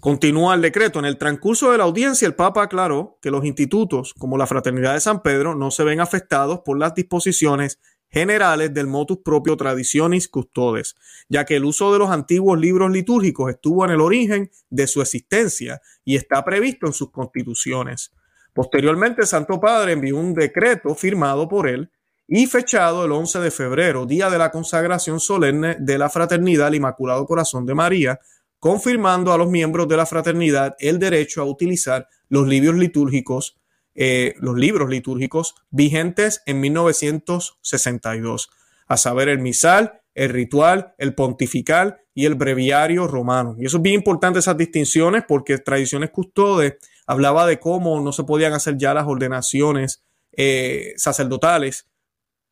Continúa 0.00 0.54
el 0.54 0.62
decreto. 0.62 0.98
En 1.00 1.04
el 1.04 1.18
transcurso 1.18 1.70
de 1.70 1.78
la 1.78 1.84
audiencia, 1.84 2.26
el 2.26 2.34
Papa 2.34 2.62
aclaró 2.62 3.18
que 3.20 3.30
los 3.30 3.44
institutos, 3.44 4.14
como 4.14 4.38
la 4.38 4.46
Fraternidad 4.46 4.94
de 4.94 5.00
San 5.00 5.22
Pedro, 5.22 5.54
no 5.54 5.70
se 5.70 5.84
ven 5.84 6.00
afectados 6.00 6.60
por 6.64 6.78
las 6.78 6.94
disposiciones 6.94 7.78
generales 8.08 8.72
del 8.72 8.86
motus 8.86 9.18
propio 9.18 9.56
traditionis 9.56 10.28
custodes, 10.28 10.96
ya 11.28 11.44
que 11.44 11.56
el 11.56 11.64
uso 11.64 11.92
de 11.92 11.98
los 11.98 12.10
antiguos 12.10 12.58
libros 12.58 12.90
litúrgicos 12.90 13.50
estuvo 13.50 13.84
en 13.84 13.90
el 13.90 14.00
origen 14.00 14.50
de 14.70 14.86
su 14.86 15.02
existencia 15.02 15.80
y 16.04 16.16
está 16.16 16.44
previsto 16.44 16.86
en 16.86 16.92
sus 16.92 17.10
constituciones. 17.10 18.12
Posteriormente, 18.52 19.26
Santo 19.26 19.60
Padre 19.60 19.92
envió 19.92 20.16
un 20.16 20.32
decreto 20.32 20.94
firmado 20.94 21.48
por 21.48 21.68
él 21.68 21.90
y 22.28 22.46
fechado 22.46 23.04
el 23.04 23.12
11 23.12 23.38
de 23.40 23.50
febrero, 23.50 24.06
día 24.06 24.30
de 24.30 24.38
la 24.38 24.50
consagración 24.50 25.20
solemne 25.20 25.76
de 25.78 25.98
la 25.98 26.08
Fraternidad 26.08 26.68
al 26.68 26.74
Inmaculado 26.74 27.26
Corazón 27.26 27.66
de 27.66 27.74
María, 27.74 28.18
confirmando 28.58 29.32
a 29.32 29.38
los 29.38 29.48
miembros 29.48 29.86
de 29.88 29.96
la 29.96 30.06
fraternidad 30.06 30.74
el 30.78 30.98
derecho 30.98 31.42
a 31.42 31.44
utilizar 31.44 32.08
los 32.28 32.48
libros 32.48 32.76
litúrgicos 32.76 33.58
eh, 33.96 34.34
los 34.38 34.56
libros 34.56 34.90
litúrgicos 34.90 35.54
vigentes 35.70 36.42
en 36.46 36.60
1962, 36.60 38.50
a 38.86 38.96
saber 38.96 39.28
el 39.28 39.38
misal, 39.38 40.02
el 40.14 40.30
ritual, 40.30 40.94
el 40.98 41.14
pontifical 41.14 41.98
y 42.14 42.26
el 42.26 42.34
breviario 42.34 43.06
romano. 43.06 43.56
Y 43.58 43.66
eso 43.66 43.78
es 43.78 43.82
bien 43.82 43.96
importante 43.96 44.38
esas 44.38 44.56
distinciones 44.56 45.24
porque 45.26 45.58
tradiciones 45.58 46.10
custodes 46.10 46.74
hablaba 47.06 47.46
de 47.46 47.58
cómo 47.58 48.00
no 48.00 48.12
se 48.12 48.24
podían 48.24 48.52
hacer 48.52 48.76
ya 48.78 48.94
las 48.94 49.06
ordenaciones 49.06 50.02
eh, 50.32 50.92
sacerdotales 50.96 51.88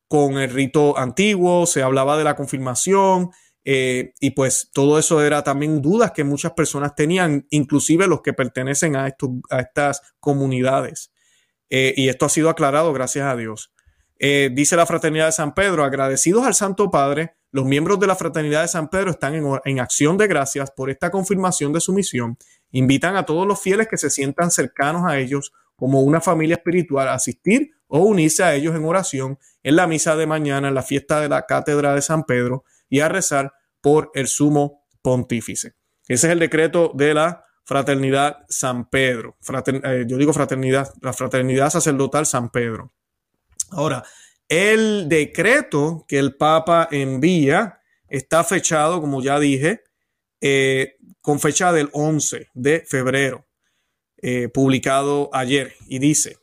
con 0.07 0.37
el 0.37 0.49
rito 0.49 0.97
antiguo, 0.97 1.65
se 1.65 1.81
hablaba 1.81 2.17
de 2.17 2.23
la 2.23 2.35
confirmación, 2.35 3.31
eh, 3.63 4.13
y 4.19 4.31
pues 4.31 4.69
todo 4.71 4.99
eso 4.99 5.23
era 5.23 5.43
también 5.43 5.81
dudas 5.81 6.11
que 6.11 6.23
muchas 6.23 6.53
personas 6.53 6.93
tenían, 6.95 7.47
inclusive 7.49 8.07
los 8.07 8.21
que 8.21 8.33
pertenecen 8.33 8.95
a, 8.95 9.05
a 9.05 9.59
estas 9.59 10.01
comunidades. 10.19 11.11
Eh, 11.69 11.93
y 11.97 12.09
esto 12.09 12.25
ha 12.25 12.29
sido 12.29 12.49
aclarado 12.49 12.93
gracias 12.93 13.25
a 13.25 13.35
Dios. 13.35 13.73
Eh, 14.17 14.49
dice 14.53 14.75
la 14.75 14.85
Fraternidad 14.85 15.25
de 15.25 15.31
San 15.31 15.53
Pedro, 15.53 15.83
agradecidos 15.83 16.45
al 16.45 16.55
Santo 16.55 16.89
Padre, 16.89 17.35
los 17.51 17.65
miembros 17.65 17.99
de 17.99 18.07
la 18.07 18.15
Fraternidad 18.15 18.61
de 18.61 18.67
San 18.67 18.89
Pedro 18.89 19.11
están 19.11 19.33
en, 19.63 19.79
acción 19.79 20.17
de 20.17 20.27
gracias 20.27 20.71
por 20.71 20.89
esta 20.89 21.09
confirmación 21.09 21.73
de 21.73 21.81
su 21.81 21.93
misión. 21.93 22.37
Invitan 22.71 23.15
a 23.15 23.25
todos 23.25 23.47
los 23.47 23.61
fieles 23.61 23.87
que 23.87 23.97
se 23.97 24.09
sientan 24.09 24.51
cercanos 24.51 25.03
a 25.05 25.19
ellos 25.19 25.53
como 25.75 26.01
una 26.01 26.21
familia 26.21 26.55
espiritual 26.55 27.07
a 27.07 27.13
asistir 27.13 27.71
o 27.87 27.99
unirse 27.99 28.43
a 28.43 28.55
ellos 28.55 28.75
en 28.75 28.85
oración 28.85 29.37
en 29.63 29.75
la 29.75 29.87
misa 29.87 30.15
de 30.15 30.27
mañana, 30.27 30.67
en 30.67 30.75
la 30.75 30.83
fiesta 30.83 31.21
de 31.21 31.29
la 31.29 31.45
Cátedra 31.45 31.95
de 31.95 32.01
San 32.01 32.23
Pedro 32.23 32.65
y 32.89 32.99
a 32.99 33.09
rezar 33.09 33.53
por 33.81 34.11
el 34.15 34.27
sumo 34.27 34.85
pontífice. 35.01 35.75
Ese 36.07 36.27
es 36.27 36.33
el 36.33 36.39
decreto 36.39 36.91
de 36.93 37.13
la 37.13 37.45
Fraternidad 37.65 38.45
San 38.47 38.89
Pedro. 38.89 39.37
Eh, 39.67 40.05
yo 40.07 40.17
digo 40.17 40.33
fraternidad, 40.33 40.93
la 41.01 41.13
Fraternidad 41.13 41.71
Sacerdotal 41.71 42.25
San 42.25 42.51
Pedro. 42.51 42.93
Ahora, 43.71 44.03
el 44.47 45.09
decreto 45.09 46.05
que 46.07 46.19
el 46.19 46.35
Papa 46.35 46.87
envía 46.91 47.79
está 48.07 48.43
fechado, 48.43 49.01
como 49.01 49.21
ya 49.21 49.39
dije, 49.39 49.83
eh, 50.41 50.97
con 51.21 51.39
fecha 51.39 51.73
del 51.73 51.89
11 51.91 52.49
de 52.53 52.81
febrero, 52.81 53.47
eh, 54.21 54.47
publicado 54.49 55.31
ayer, 55.33 55.73
y 55.87 55.97
dice, 55.97 56.37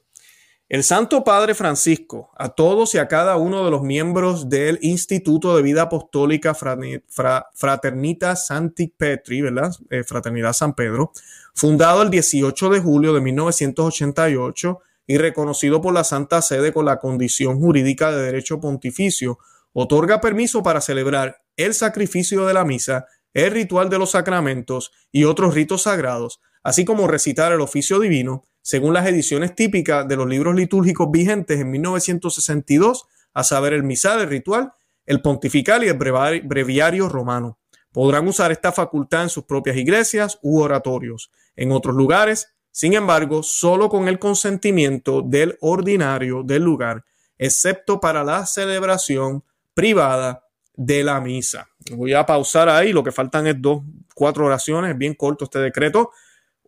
el 0.72 0.84
Santo 0.84 1.22
Padre 1.22 1.54
Francisco, 1.54 2.30
a 2.34 2.48
todos 2.48 2.94
y 2.94 2.98
a 2.98 3.06
cada 3.06 3.36
uno 3.36 3.62
de 3.62 3.70
los 3.70 3.82
miembros 3.82 4.48
del 4.48 4.78
Instituto 4.80 5.54
de 5.54 5.60
Vida 5.60 5.82
Apostólica 5.82 6.54
Fraternita 6.54 8.36
Santi 8.36 8.86
Petri, 8.86 9.42
¿verdad? 9.42 9.70
Eh, 9.90 10.02
Fraternidad 10.02 10.54
San 10.54 10.72
Pedro, 10.72 11.12
fundado 11.54 12.00
el 12.00 12.08
18 12.08 12.70
de 12.70 12.80
julio 12.80 13.12
de 13.12 13.20
1988 13.20 14.80
y 15.06 15.18
reconocido 15.18 15.82
por 15.82 15.92
la 15.92 16.04
Santa 16.04 16.40
Sede 16.40 16.72
con 16.72 16.86
la 16.86 17.00
condición 17.00 17.60
jurídica 17.60 18.10
de 18.10 18.22
derecho 18.22 18.58
pontificio, 18.58 19.38
otorga 19.74 20.22
permiso 20.22 20.62
para 20.62 20.80
celebrar 20.80 21.42
el 21.58 21.74
sacrificio 21.74 22.46
de 22.46 22.54
la 22.54 22.64
misa, 22.64 23.04
el 23.34 23.50
ritual 23.50 23.90
de 23.90 23.98
los 23.98 24.12
sacramentos 24.12 24.90
y 25.12 25.24
otros 25.24 25.54
ritos 25.54 25.82
sagrados, 25.82 26.40
así 26.62 26.86
como 26.86 27.08
recitar 27.08 27.52
el 27.52 27.60
oficio 27.60 28.00
divino 28.00 28.46
según 28.62 28.94
las 28.94 29.06
ediciones 29.06 29.54
típicas 29.54 30.06
de 30.08 30.16
los 30.16 30.28
libros 30.28 30.54
litúrgicos 30.54 31.10
vigentes 31.10 31.60
en 31.60 31.70
1962, 31.70 33.04
a 33.34 33.44
saber 33.44 33.72
el 33.72 33.82
misal, 33.82 34.20
el 34.20 34.28
ritual, 34.28 34.72
el 35.04 35.20
pontifical 35.20 35.84
y 35.84 35.88
el 35.88 35.96
breviario 35.96 37.08
romano. 37.08 37.58
Podrán 37.92 38.26
usar 38.26 38.52
esta 38.52 38.72
facultad 38.72 39.24
en 39.24 39.28
sus 39.28 39.44
propias 39.44 39.76
iglesias 39.76 40.38
u 40.42 40.60
oratorios. 40.60 41.30
En 41.56 41.72
otros 41.72 41.94
lugares, 41.94 42.54
sin 42.70 42.94
embargo, 42.94 43.42
solo 43.42 43.88
con 43.90 44.08
el 44.08 44.18
consentimiento 44.18 45.22
del 45.22 45.58
ordinario 45.60 46.42
del 46.42 46.62
lugar, 46.62 47.04
excepto 47.36 48.00
para 48.00 48.24
la 48.24 48.46
celebración 48.46 49.44
privada 49.74 50.46
de 50.74 51.04
la 51.04 51.20
misa. 51.20 51.68
Voy 51.90 52.14
a 52.14 52.24
pausar 52.24 52.68
ahí, 52.68 52.92
lo 52.92 53.02
que 53.02 53.12
faltan 53.12 53.46
es 53.46 53.60
dos, 53.60 53.82
cuatro 54.14 54.46
oraciones, 54.46 54.92
es 54.92 54.98
bien 54.98 55.14
corto 55.14 55.44
este 55.44 55.58
decreto. 55.58 56.12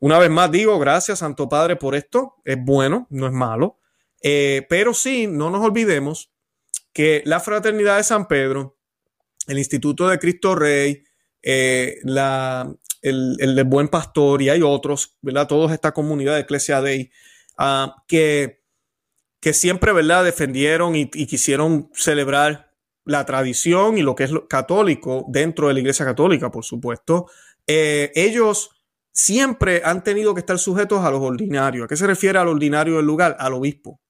Una 0.01 0.19
vez 0.19 0.31
más 0.31 0.51
digo, 0.51 0.79
gracias 0.79 1.21
Santo 1.21 1.49
Padre 1.49 1.77
por 1.77 1.95
esto. 1.95 2.37
Es 2.45 2.57
bueno, 2.59 3.07
no 3.11 3.27
es 3.27 3.33
malo. 3.33 3.79
Eh, 4.23 4.67
pero 4.69 4.95
sí, 4.95 5.27
no 5.27 5.51
nos 5.51 5.65
olvidemos 5.65 6.33
que 6.93 7.23
la 7.27 7.41
Fraternidad 7.41 7.99
de 7.99 8.05
San 8.05 8.27
Pedro, 8.27 8.79
el 9.47 9.59
Instituto 9.59 10.09
de 10.09 10.19
Cristo 10.19 10.55
Rey, 10.55 11.05
eh, 11.43 11.99
la, 12.05 12.75
el, 13.03 13.65
Buen 13.67 13.89
Pastor 13.89 14.41
y 14.41 14.49
hay 14.49 14.63
otros, 14.63 15.19
¿verdad? 15.21 15.47
Toda 15.47 15.75
esta 15.75 15.93
comunidad 15.93 16.35
de 16.35 16.41
Iglesia 16.41 16.81
Dei 16.81 17.11
ah, 17.59 17.97
que, 18.09 18.63
que 19.41 19.53
siempre, 19.53 19.93
¿verdad? 19.93 20.25
Defendieron 20.25 20.97
y, 20.97 21.11
quisieron 21.11 21.91
celebrar 21.93 22.73
la 23.05 23.27
tradición 23.27 23.99
y 23.99 24.03
lo 24.03 24.15
que 24.15 24.25
es 24.25 24.31
católico 24.49 25.27
dentro 25.29 25.69
de 25.69 25.75
la 25.75 25.81
Iglesia 25.81 26.07
Católica, 26.07 26.51
por 26.51 26.65
supuesto. 26.65 27.27
Eh, 27.67 28.11
ellos 28.15 28.71
siempre 29.15 29.81
han 29.85 30.03
tenido 30.03 30.35
que 30.35 30.41
estar 30.41 30.59
sujetos 30.59 31.05
a 31.05 31.11
los 31.11 31.23
ordinarios. 31.23 31.85
¿A 31.85 31.89
qué 31.89 31.97
se 31.97 32.07
refiere 32.07 32.39
al 32.39 32.49
ordinario 32.49 32.97
del 32.97 33.07
lugar? 33.07 33.37
Al 33.39 33.55
obispo. 33.55 34.01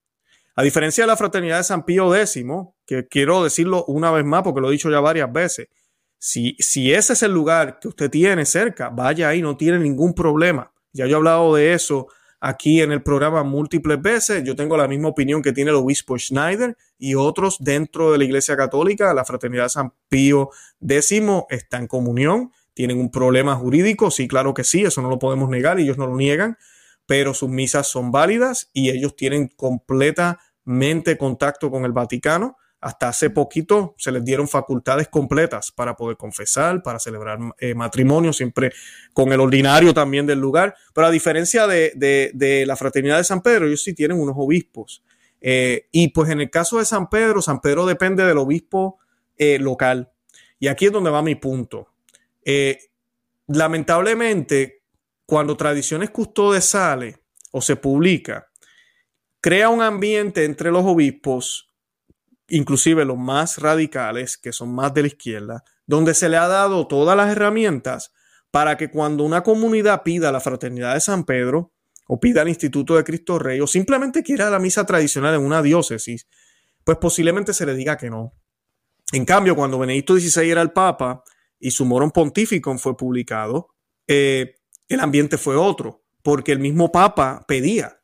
A 0.57 0.63
diferencia 0.63 1.05
de 1.05 1.09
la 1.09 1.17
fraternidad 1.17 1.59
de 1.59 1.65
San 1.65 1.85
Pío 1.85 2.15
X, 2.15 2.45
que 2.87 3.07
quiero 3.07 3.45
decirlo 3.45 3.85
una 3.85 4.11
vez 4.11 4.25
más 4.25 4.43
porque 4.43 4.61
lo 4.61 4.69
he 4.69 4.73
dicho 4.73 4.91
ya 4.91 5.01
varias 5.01 5.31
veces, 5.31 5.69
si, 6.19 6.57
si 6.59 6.93
ese 6.93 7.13
es 7.13 7.23
el 7.23 7.33
lugar 7.33 7.79
que 7.81 7.89
usted 7.89 8.11
tiene 8.11 8.47
cerca, 8.47 8.89
vaya 8.89 9.29
ahí, 9.29 9.43
no 9.43 9.57
tiene 9.57 9.79
ningún 9.79 10.15
problema. 10.15 10.73
Ya 10.93 11.07
yo 11.07 11.13
he 11.13 11.17
hablado 11.17 11.55
de 11.55 11.75
eso 11.75 12.07
aquí 12.41 12.81
en 12.81 12.93
el 12.93 13.03
programa 13.03 13.43
múltiples 13.43 14.01
veces. 14.01 14.43
Yo 14.45 14.57
tengo 14.57 14.77
la 14.77 14.89
misma 14.89 15.09
opinión 15.09 15.43
que 15.43 15.53
tiene 15.53 15.71
el 15.71 15.77
obispo 15.77 16.17
Schneider 16.17 16.77
y 16.99 17.15
otros 17.15 17.59
dentro 17.61 18.13
de 18.13 18.19
la 18.19 18.25
Iglesia 18.25 18.57
Católica. 18.57 19.13
La 19.13 19.25
fraternidad 19.25 19.65
de 19.65 19.71
San 19.71 19.93
Pío 20.09 20.51
X 20.81 21.21
está 21.51 21.79
en 21.79 21.89
comunión 21.89 22.53
¿Tienen 22.75 22.99
un 22.99 23.11
problema 23.11 23.55
jurídico? 23.55 24.11
Sí, 24.11 24.27
claro 24.27 24.53
que 24.53 24.65
sí, 24.65 24.83
eso 24.83 25.01
no 25.01 25.09
lo 25.09 25.19
podemos 25.19 25.49
negar, 25.49 25.79
ellos 25.79 25.97
no 25.97 26.09
lo 26.09 26.17
niegan, 26.17 26.59
pero 27.07 27.33
sus 27.33 27.49
misas 27.49 27.87
son 27.87 28.11
válidas 28.11 28.71
y 28.73 28.91
ellos 28.91 29.15
tienen 29.15 29.49
completamente 29.49 31.17
contacto 31.17 31.71
con 31.71 31.85
el 31.85 31.93
Vaticano. 31.93 32.57
Hasta 32.81 33.09
hace 33.09 33.31
poquito 33.31 33.95
se 33.97 34.13
les 34.13 34.23
dieron 34.25 34.47
facultades 34.47 35.09
completas 35.09 35.73
para 35.73 35.97
poder 35.97 36.19
confesar, 36.19 36.83
para 36.83 36.99
celebrar 36.99 37.39
eh, 37.59 37.75
matrimonio, 37.75 38.31
siempre 38.35 38.73
con 39.15 39.33
el 39.33 39.41
ordinario 39.41 39.95
también 39.95 40.27
del 40.27 40.41
lugar. 40.41 40.75
Pero 40.93 41.07
a 41.07 41.11
diferencia 41.11 41.67
de, 41.67 42.65
la 42.67 42.77
Fraternidad 42.77 43.17
de 43.17 43.25
San 43.25 43.41
Pedro, 43.41 43.67
ellos 43.67 43.83
sí 43.83 43.95
tienen 43.95 44.21
unos 44.21 44.35
obispos. 44.37 45.03
Eh, 45.41 45.89
y 45.93 46.09
pues 46.09 46.29
en 46.29 46.43
el 46.43 46.51
caso 46.51 46.79
de 46.79 46.85
San 46.85 47.09
Pedro, 47.09 47.41
San 47.41 47.61
Pedro 47.61 47.87
depende 47.87 48.25
del 48.25 48.37
obispo 48.37 48.99
eh, 49.39 49.59
local. 49.59 50.11
Y 50.59 50.69
aquí 50.69 50.87
es 50.87 50.93
donde 50.93 51.11
va 51.11 51.23
mi 51.23 51.37
punto. 51.37 51.94
Eh, 52.45 52.79
lamentablemente, 53.47 54.83
cuando 55.27 55.57
Tradiciones 55.57 56.11
Custodes 56.11 56.65
sale 56.65 57.19
o 57.53 57.61
se 57.61 57.77
publica, 57.77 58.49
crea 59.41 59.69
un 59.69 59.83
ambiente 59.83 60.45
entre 60.45 60.71
los 60.71 60.85
obispos, 60.85 61.73
inclusive 62.49 63.05
los 63.05 63.19
más 63.19 63.59
radicales, 63.59 64.37
que 64.37 64.53
son 64.53 64.75
más 64.75 64.93
de 64.95 65.03
la 65.03 65.09
izquierda, 65.09 65.65
donde 65.87 66.15
se 66.15 66.29
le 66.29 66.37
ha 66.37 66.49
dado 66.49 66.87
todas 66.87 67.17
las 67.17 67.31
herramientas 67.31 68.13
para 68.51 68.77
que 68.77 68.91
cuando 68.91 69.25
una 69.25 69.43
comunidad 69.43 70.03
pida 70.03 70.31
la 70.31 70.41
fraternidad 70.41 70.95
de 70.95 71.01
San 71.01 71.25
Pedro, 71.25 71.73
o 72.07 72.21
pida 72.21 72.43
el 72.43 72.49
Instituto 72.49 72.97
de 72.97 73.05
Cristo 73.05 73.39
Rey, 73.39 73.61
o 73.61 73.67
simplemente 73.67 74.23
quiera 74.23 74.51
la 74.51 74.59
misa 74.59 74.85
tradicional 74.85 75.35
en 75.35 75.41
una 75.41 75.63
diócesis, 75.63 76.29
pues 76.85 76.99
posiblemente 76.99 77.55
se 77.55 77.67
le 77.67 77.75
diga 77.75 77.97
que 77.97 78.11
no. 78.11 78.35
En 79.13 79.25
cambio, 79.25 79.57
cuando 79.57 79.79
Benedicto 79.79 80.19
XVI 80.19 80.51
era 80.51 80.63
el 80.63 80.73
Papa, 80.73 81.23
y 81.65 81.71
su 81.71 81.87
Morón 81.87 82.11
Pontificum 82.11 82.79
fue 82.79 82.95
publicado, 82.95 83.71
eh, 84.07 84.57
el 84.87 85.01
ambiente 85.01 85.39
fue 85.39 85.57
otro, 85.57 86.05
porque 86.23 86.53
el 86.53 86.59
mismo 86.59 86.93
Papa 86.93 87.43
pedía 87.49 88.03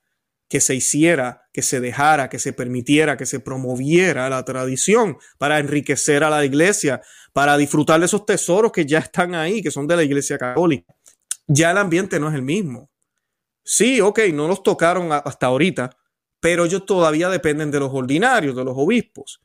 que 0.49 0.61
se 0.61 0.75
hiciera, 0.75 1.47
que 1.53 1.61
se 1.61 1.79
dejara, 1.79 2.31
que 2.31 2.39
se 2.39 2.55
permitiera, 2.55 3.19
que 3.19 3.27
se 3.27 3.39
promoviera 3.39 4.31
la 4.31 4.47
tradición 4.47 5.19
para 5.37 5.59
enriquecer 5.59 6.25
a 6.25 6.31
la 6.31 6.43
iglesia, 6.43 7.03
para 7.35 7.59
disfrutar 7.59 8.01
de 8.01 8.07
esos 8.07 8.25
tesoros 8.25 8.73
que 8.73 8.87
ya 8.87 9.01
están 9.01 9.35
ahí, 9.35 9.61
que 9.61 9.71
son 9.71 9.87
de 9.87 9.97
la 9.97 10.05
iglesia 10.05 10.39
católica. 10.39 10.95
Ya 11.47 11.73
el 11.73 11.77
ambiente 11.77 12.19
no 12.19 12.31
es 12.31 12.37
el 12.37 12.43
mismo. 12.43 12.91
Sí, 13.63 14.01
ok, 14.01 14.21
no 14.33 14.49
los 14.49 14.63
tocaron 14.63 15.13
hasta 15.13 15.49
ahorita, 15.49 15.95
pero 16.41 16.65
ellos 16.65 16.87
todavía 16.87 17.29
dependen 17.29 17.71
de 17.71 17.81
los 17.81 17.91
ordinarios, 17.93 18.57
de 18.57 18.65
los 18.65 18.75
obispos. 18.75 19.43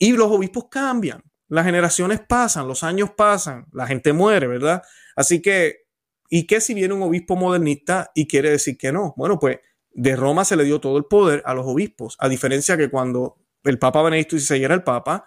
Y 0.00 0.14
los 0.14 0.32
obispos 0.32 0.64
cambian, 0.68 1.22
las 1.48 1.64
generaciones 1.64 2.20
pasan, 2.20 2.68
los 2.68 2.82
años 2.82 3.10
pasan, 3.16 3.66
la 3.72 3.86
gente 3.86 4.12
muere, 4.12 4.46
¿verdad? 4.46 4.82
Así 5.14 5.40
que, 5.40 5.86
¿y 6.28 6.46
qué 6.46 6.60
si 6.60 6.74
viene 6.74 6.94
un 6.94 7.02
obispo 7.02 7.36
modernista 7.36 8.10
y 8.14 8.26
quiere 8.26 8.50
decir 8.50 8.76
que 8.76 8.92
no? 8.92 9.14
Bueno, 9.16 9.38
pues 9.38 9.58
de 9.90 10.16
Roma 10.16 10.44
se 10.44 10.56
le 10.56 10.64
dio 10.64 10.80
todo 10.80 10.98
el 10.98 11.04
poder 11.04 11.42
a 11.46 11.54
los 11.54 11.66
obispos, 11.66 12.16
a 12.18 12.28
diferencia 12.28 12.76
que 12.76 12.90
cuando 12.90 13.36
el 13.64 13.78
Papa 13.78 14.02
Benedicto 14.02 14.38
XVI 14.38 14.64
era 14.64 14.74
el 14.74 14.82
Papa, 14.82 15.24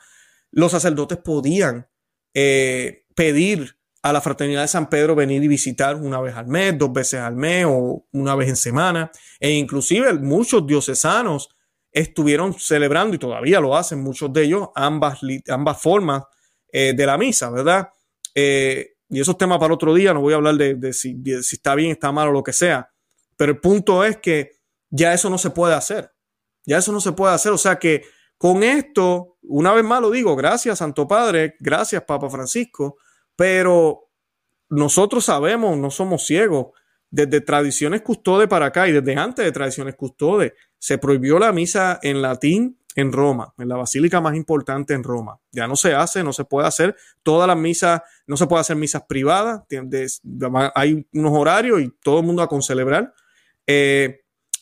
los 0.52 0.72
sacerdotes 0.72 1.18
podían 1.18 1.88
eh, 2.34 3.06
pedir 3.16 3.78
a 4.02 4.14
la 4.14 4.22
Fraternidad 4.22 4.62
de 4.62 4.68
San 4.68 4.90
Pedro 4.90 5.16
venir 5.16 5.44
y 5.44 5.48
visitar 5.48 5.96
una 5.96 6.22
vez 6.22 6.36
al 6.36 6.48
mes, 6.48 6.78
dos 6.78 6.94
veces 6.94 7.20
al 7.20 7.36
mes 7.36 7.66
o 7.68 8.06
una 8.12 8.36
vez 8.36 8.50
en 8.50 8.56
semana. 8.56 9.12
E 9.40 9.52
inclusive 9.52 10.14
muchos 10.14 10.66
diocesanos 10.66 11.50
estuvieron 11.92 12.54
celebrando 12.54 13.16
y 13.16 13.20
todavía 13.20 13.60
lo 13.60 13.76
hacen 13.76 14.02
muchos 14.02 14.32
de 14.32 14.44
ellos 14.44 14.70
ambas, 14.76 15.20
ambas 15.50 15.82
formas 15.82 16.24
eh, 16.72 16.94
de 16.94 17.06
la 17.06 17.18
misa, 17.18 17.50
¿verdad? 17.50 17.90
Eh, 18.36 18.94
y 19.10 19.20
esos 19.20 19.38
temas 19.38 19.58
para 19.58 19.74
otro 19.74 19.94
día, 19.94 20.14
no 20.14 20.22
voy 20.22 20.34
a 20.34 20.38
hablar 20.38 20.56
de, 20.56 20.94
si, 20.94 21.16
de, 21.16 21.42
si, 21.42 21.56
está 21.56 21.74
bien, 21.74 21.92
está 21.92 22.12
mal 22.12 22.28
o 22.28 22.32
lo 22.32 22.44
que 22.44 22.54
sea, 22.54 22.92
pero 23.36 23.52
el 23.54 23.60
punto 23.60 24.06
es 24.06 24.18
que 24.18 24.52
ya 24.90 25.14
eso 25.14 25.30
no 25.30 25.38
se 25.38 25.50
puede 25.50 25.74
hacer. 25.74 26.12
Ya 26.66 26.78
eso 26.78 26.92
no 26.92 27.02
se 27.02 27.14
puede 27.14 27.34
hacer. 27.34 27.52
O 27.52 27.58
sea 27.58 27.80
que 27.80 28.04
con 28.38 28.64
esto, 28.64 29.38
una 29.42 29.74
vez 29.74 29.84
más 29.84 30.02
lo 30.02 30.12
digo, 30.12 30.36
gracias 30.36 30.80
Santo 30.80 31.08
Padre, 31.08 31.56
gracias 31.60 32.04
Papa 32.04 32.30
Francisco, 32.30 32.98
pero 33.36 34.10
nosotros 34.70 35.26
sabemos, 35.26 35.78
no 35.78 35.90
somos 35.90 36.26
ciegos. 36.26 36.68
Desde 37.12 37.42
tradiciones 37.42 38.04
custodes 38.04 38.48
para 38.48 38.68
acá 38.68 38.88
y 38.88 38.92
desde 38.92 39.20
antes 39.20 39.44
de 39.44 39.52
tradiciones 39.52 39.96
custodes, 39.96 40.54
se 40.80 40.98
prohibió 40.98 41.38
la 41.38 41.52
misa 41.52 42.00
en 42.02 42.22
latín 42.22 42.80
en 42.96 43.12
Roma, 43.12 43.54
en 43.58 43.70
la 43.70 43.78
basílica 43.78 44.20
más 44.20 44.36
importante 44.36 44.94
en 44.94 45.04
Roma. 45.04 45.40
Ya 45.52 45.68
no 45.68 45.76
se 45.76 45.94
hace, 45.94 46.24
no 46.24 46.34
se 46.34 46.46
puede 46.46 46.68
hacer 46.68 46.96
todas 47.22 47.48
las 47.48 47.58
misas, 47.58 48.02
no 48.26 48.36
se 48.36 48.48
puede 48.48 48.62
hacer 48.62 48.76
misas 48.76 49.04
privadas, 49.08 49.62
hay 50.76 51.08
unos 51.14 51.32
horarios 51.34 51.82
y 51.82 51.90
todo 52.02 52.20
el 52.20 52.26
mundo 52.26 52.42
a 52.42 52.50
con 52.50 52.64
celebrar. 52.64 53.14
Eh, 53.68 54.22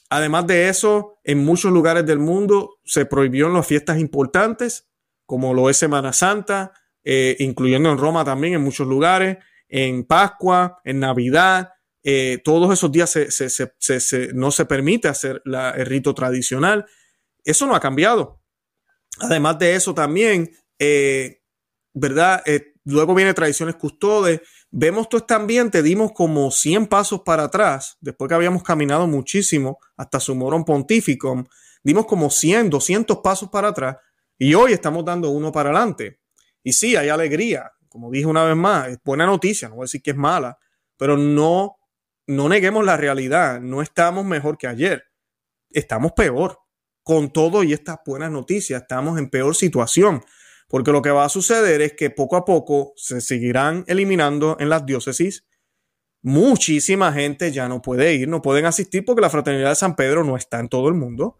Además 0.09 0.47
de 0.47 0.69
eso, 0.69 1.19
en 1.24 1.43
muchos 1.43 1.71
lugares 1.71 2.05
del 2.05 2.19
mundo 2.19 2.79
se 2.86 3.05
prohibió 3.05 3.47
en 3.47 3.53
las 3.53 3.67
fiestas 3.67 4.00
importantes, 4.00 4.88
como 5.25 5.53
lo 5.53 5.69
es 5.69 5.77
Semana 5.77 6.13
Santa, 6.13 6.71
eh, 7.03 7.36
incluyendo 7.39 7.91
en 7.91 7.97
Roma 7.97 8.24
también, 8.24 8.53
en 8.53 8.62
muchos 8.62 8.88
lugares, 8.88 9.38
en 9.67 10.05
Pascua, 10.05 10.79
en 10.86 11.00
Navidad. 11.00 11.74
Eh, 12.09 12.39
todos 12.43 12.71
esos 12.71 12.89
días 12.89 13.17
no 14.33 14.51
se 14.51 14.65
permite 14.65 15.09
hacer 15.09 15.41
el 15.45 15.85
rito 15.85 16.13
tradicional. 16.13 16.85
Eso 17.43 17.67
no 17.67 17.75
ha 17.75 17.81
cambiado. 17.81 18.41
Además 19.19 19.59
de 19.59 19.75
eso 19.75 19.93
también, 19.93 20.51
eh, 20.79 21.41
¿verdad? 21.93 22.43
luego 22.85 23.13
viene 23.13 23.33
tradiciones 23.33 23.75
custodes 23.75 24.39
vemos 24.72 25.09
todo 25.09 25.20
este 25.20 25.33
ambiente, 25.33 25.81
dimos 25.81 26.11
como 26.11 26.51
100 26.51 26.87
pasos 26.87 27.22
para 27.22 27.43
atrás, 27.43 27.98
después 28.01 28.27
que 28.29 28.35
habíamos 28.35 28.63
caminado 28.63 29.07
muchísimo 29.07 29.79
hasta 29.96 30.20
su 30.20 30.35
morón 30.35 30.65
pontificum, 30.65 31.46
dimos 31.83 32.05
como 32.05 32.29
100, 32.29 32.70
200 32.70 33.17
pasos 33.17 33.50
para 33.50 33.70
atrás 33.70 33.98
y 34.37 34.53
hoy 34.53 34.74
estamos 34.74 35.05
dando 35.05 35.29
uno 35.29 35.51
para 35.51 35.70
adelante. 35.70 36.20
Y 36.63 36.74
sí, 36.74 36.96
hay 36.96 37.09
alegría, 37.09 37.72
como 37.89 38.11
dije 38.11 38.25
una 38.25 38.43
vez 38.43 38.55
más, 38.55 38.89
es 38.89 39.00
buena 39.03 39.25
noticia, 39.25 39.70
no 39.70 39.75
voy 39.75 39.83
a 39.83 39.85
decir 39.85 40.01
que 40.01 40.11
es 40.11 40.17
mala, 40.17 40.57
pero 40.98 41.15
no, 41.17 41.76
no 42.27 42.50
neguemos 42.50 42.85
la 42.85 42.98
realidad, 42.98 43.61
no 43.61 43.81
estamos 43.81 44.25
mejor 44.25 44.57
que 44.57 44.68
ayer, 44.68 45.05
estamos 45.72 46.11
peor. 46.11 46.59
Con 47.03 47.31
todo 47.31 47.63
y 47.63 47.72
estas 47.72 48.00
buenas 48.05 48.31
noticias, 48.31 48.81
estamos 48.81 49.18
en 49.18 49.29
peor 49.29 49.55
situación. 49.55 50.22
Porque 50.68 50.92
lo 50.92 51.01
que 51.01 51.09
va 51.09 51.24
a 51.24 51.29
suceder 51.29 51.81
es 51.81 51.94
que 51.94 52.09
poco 52.09 52.35
a 52.35 52.44
poco 52.44 52.92
se 52.98 53.22
seguirán 53.22 53.85
eliminando 53.87 54.57
en 54.59 54.68
las 54.68 54.85
diócesis. 54.85 55.46
Muchísima 56.22 57.13
gente 57.13 57.53
ya 57.53 57.70
no 57.70 57.81
puede 57.81 58.13
ir, 58.13 58.27
no 58.27 58.42
pueden 58.42 58.66
asistir 58.66 59.05
porque 59.05 59.22
la 59.22 59.29
Fraternidad 59.29 59.70
de 59.70 59.75
San 59.75 59.96
Pedro 59.96 60.25
no 60.25 60.35
está 60.35 60.59
en 60.59 60.68
todo 60.68 60.90
el 60.90 60.96
mundo, 60.96 61.37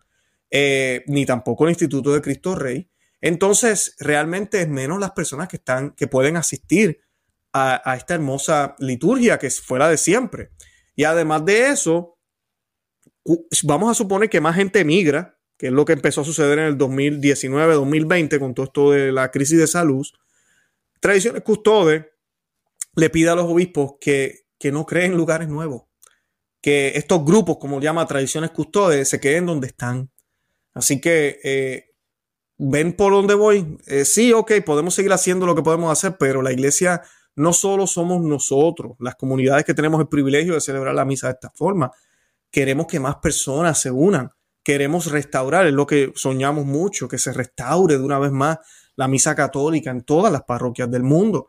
eh, 0.50 1.04
ni 1.08 1.26
tampoco 1.26 1.66
el 1.66 1.72
Instituto 1.72 2.14
de 2.14 2.22
Cristo 2.22 2.56
Rey. 2.56 2.90
Entonces, 3.20 3.96
realmente 4.00 4.62
es 4.62 4.70
menos 4.70 5.00
las 5.00 5.12
personas 5.12 5.50
que 5.50 5.58
están, 5.58 5.92
que 5.92 6.08
pueden 6.08 6.38
asistir 6.38 7.02
a, 7.52 7.82
a 7.84 7.98
esta 7.98 8.14
hermosa 8.14 8.76
liturgia 8.80 9.38
que 9.38 9.50
fuera 9.50 9.90
de 9.90 9.98
siempre. 9.98 10.52
Y 10.98 11.06
además 11.06 11.46
de 11.46 11.70
eso, 11.70 12.18
vamos 13.64 13.90
a 13.90 13.94
suponer 13.94 14.30
que 14.30 14.42
más 14.42 14.56
gente 14.56 14.84
migra 14.84 15.38
que 15.58 15.68
es 15.68 15.74
lo 15.74 15.86
que 15.86 15.94
empezó 15.94 16.22
a 16.22 16.26
suceder 16.26 16.60
en 16.60 16.66
el 16.66 16.78
2019-2020 16.78 18.40
con 18.40 18.54
todo 18.54 18.66
esto 18.66 18.92
de 18.92 19.12
la 19.12 19.32
crisis 19.32 19.58
de 19.58 19.68
salud, 19.68 20.08
Tradiciones 21.00 21.44
Custodes 21.44 22.06
le 22.96 23.10
pide 23.10 23.30
a 23.30 23.36
los 23.36 23.46
obispos 23.46 23.94
que, 24.00 24.46
no 24.72 24.86
creen 24.86 25.16
lugares 25.16 25.48
nuevos, 25.48 25.84
que 26.62 26.94
estos 26.96 27.24
grupos, 27.26 27.58
como 27.58 27.80
llama 27.80 28.08
Tradiciones 28.08 28.52
Custodes, 28.52 29.08
se 29.08 29.20
queden 29.20 29.46
donde 29.46 29.68
están. 29.68 30.12
Así 30.74 31.00
que, 31.00 31.40
eh, 31.44 31.92
¿ven 32.58 32.94
por 32.94 33.14
dónde 33.14 33.36
voy? 33.36 33.78
Eh, 33.88 34.06
sí, 34.06 34.34
ok, 34.34 34.54
podemos 34.66 34.96
seguir 34.96 35.14
haciendo 35.14 35.46
lo 35.46 35.56
que 35.56 35.62
podemos 35.62 35.92
hacer, 35.92 36.18
pero 36.20 36.42
la 36.42 36.52
iglesia 36.52 37.04
no 37.38 37.54
solo 37.54 37.88
somos 37.88 38.22
nosotros, 38.22 38.98
las 39.00 39.16
comunidades 39.16 39.64
que 39.64 39.74
tenemos 39.74 40.02
el 40.02 40.10
privilegio 40.10 40.54
de 40.54 40.62
celebrar 40.62 40.94
la 40.94 41.06
misa 41.06 41.28
de 41.28 41.34
esta 41.34 41.50
forma, 41.50 41.92
queremos 42.52 42.88
que 42.88 43.00
más 43.00 43.16
personas 43.18 43.80
se 43.80 43.90
unan 43.90 44.32
queremos 44.68 45.10
restaurar, 45.10 45.66
es 45.66 45.72
lo 45.72 45.88
que 45.88 46.12
soñamos 46.14 46.66
mucho, 46.66 47.08
que 47.08 47.18
se 47.18 47.32
restaure 47.32 47.98
de 47.98 48.04
una 48.04 48.20
vez 48.20 48.34
más 48.34 48.58
la 48.98 49.08
misa 49.08 49.34
católica 49.34 49.92
en 49.92 50.02
todas 50.02 50.30
las 50.30 50.44
parroquias 50.44 50.92
del 50.92 51.04
mundo. 51.04 51.48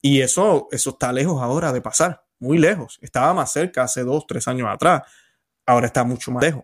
Y 0.00 0.20
eso, 0.20 0.68
eso 0.70 0.90
está 0.90 1.12
lejos 1.12 1.42
ahora 1.42 1.72
de 1.72 1.80
pasar, 1.80 2.22
muy 2.38 2.58
lejos. 2.58 3.00
Estaba 3.02 3.34
más 3.34 3.50
cerca 3.50 3.82
hace 3.82 4.04
dos, 4.04 4.28
tres 4.28 4.46
años 4.46 4.68
atrás, 4.70 5.02
ahora 5.66 5.88
está 5.88 6.04
mucho 6.04 6.30
más 6.30 6.44
lejos. 6.44 6.62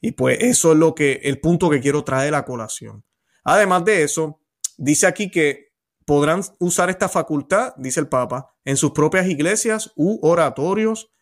Y 0.00 0.10
pues 0.10 0.38
eso 0.40 0.72
es 0.72 0.78
lo 0.78 0.96
que, 0.96 1.20
el 1.22 1.38
punto 1.38 1.70
que 1.70 1.80
quiero 1.80 2.02
traer 2.02 2.34
a 2.34 2.44
colación. 2.44 3.04
Además 3.44 3.84
de 3.84 4.02
eso, 4.02 4.40
dice 4.76 5.06
aquí 5.06 5.30
que 5.30 5.65
podrán 6.06 6.42
usar 6.58 6.88
esta 6.88 7.08
facultad, 7.08 7.74
dice 7.76 8.00
el 8.00 8.08
Papa, 8.08 8.54
en 8.64 8.76
sus 8.76 8.92
propias 8.92 9.26
iglesias 9.26 9.92
u 9.96 10.18
oratorios 10.26 11.12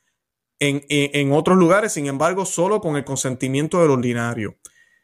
en, 0.60 1.32
otros 1.32 1.58
lugares, 1.58 1.92
sin 1.92 2.06
embargo, 2.06 2.46
solo 2.46 2.80
con 2.80 2.96
el 2.96 3.04
consentimiento 3.04 3.80
del 3.80 3.90
ordinario. 3.90 4.56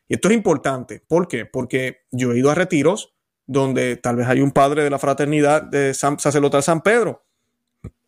Y 0.09 0.15
esto 0.15 0.29
es 0.29 0.35
importante. 0.35 1.03
¿Por 1.07 1.29
qué? 1.29 1.45
Porque 1.45 2.03
yo 2.11 2.33
he 2.33 2.39
ido 2.39 2.51
a 2.51 2.55
retiros 2.55 3.15
donde 3.47 3.97
tal 3.97 4.17
vez 4.17 4.29
hay 4.29 4.41
un 4.41 4.53
padre 4.53 4.85
de 4.85 4.91
la 4.91 4.99
fraternidad 4.99 5.63
de 5.63 5.93
San, 5.93 6.19
sacerdotal 6.19 6.63
San 6.63 6.83
Pedro 6.83 7.25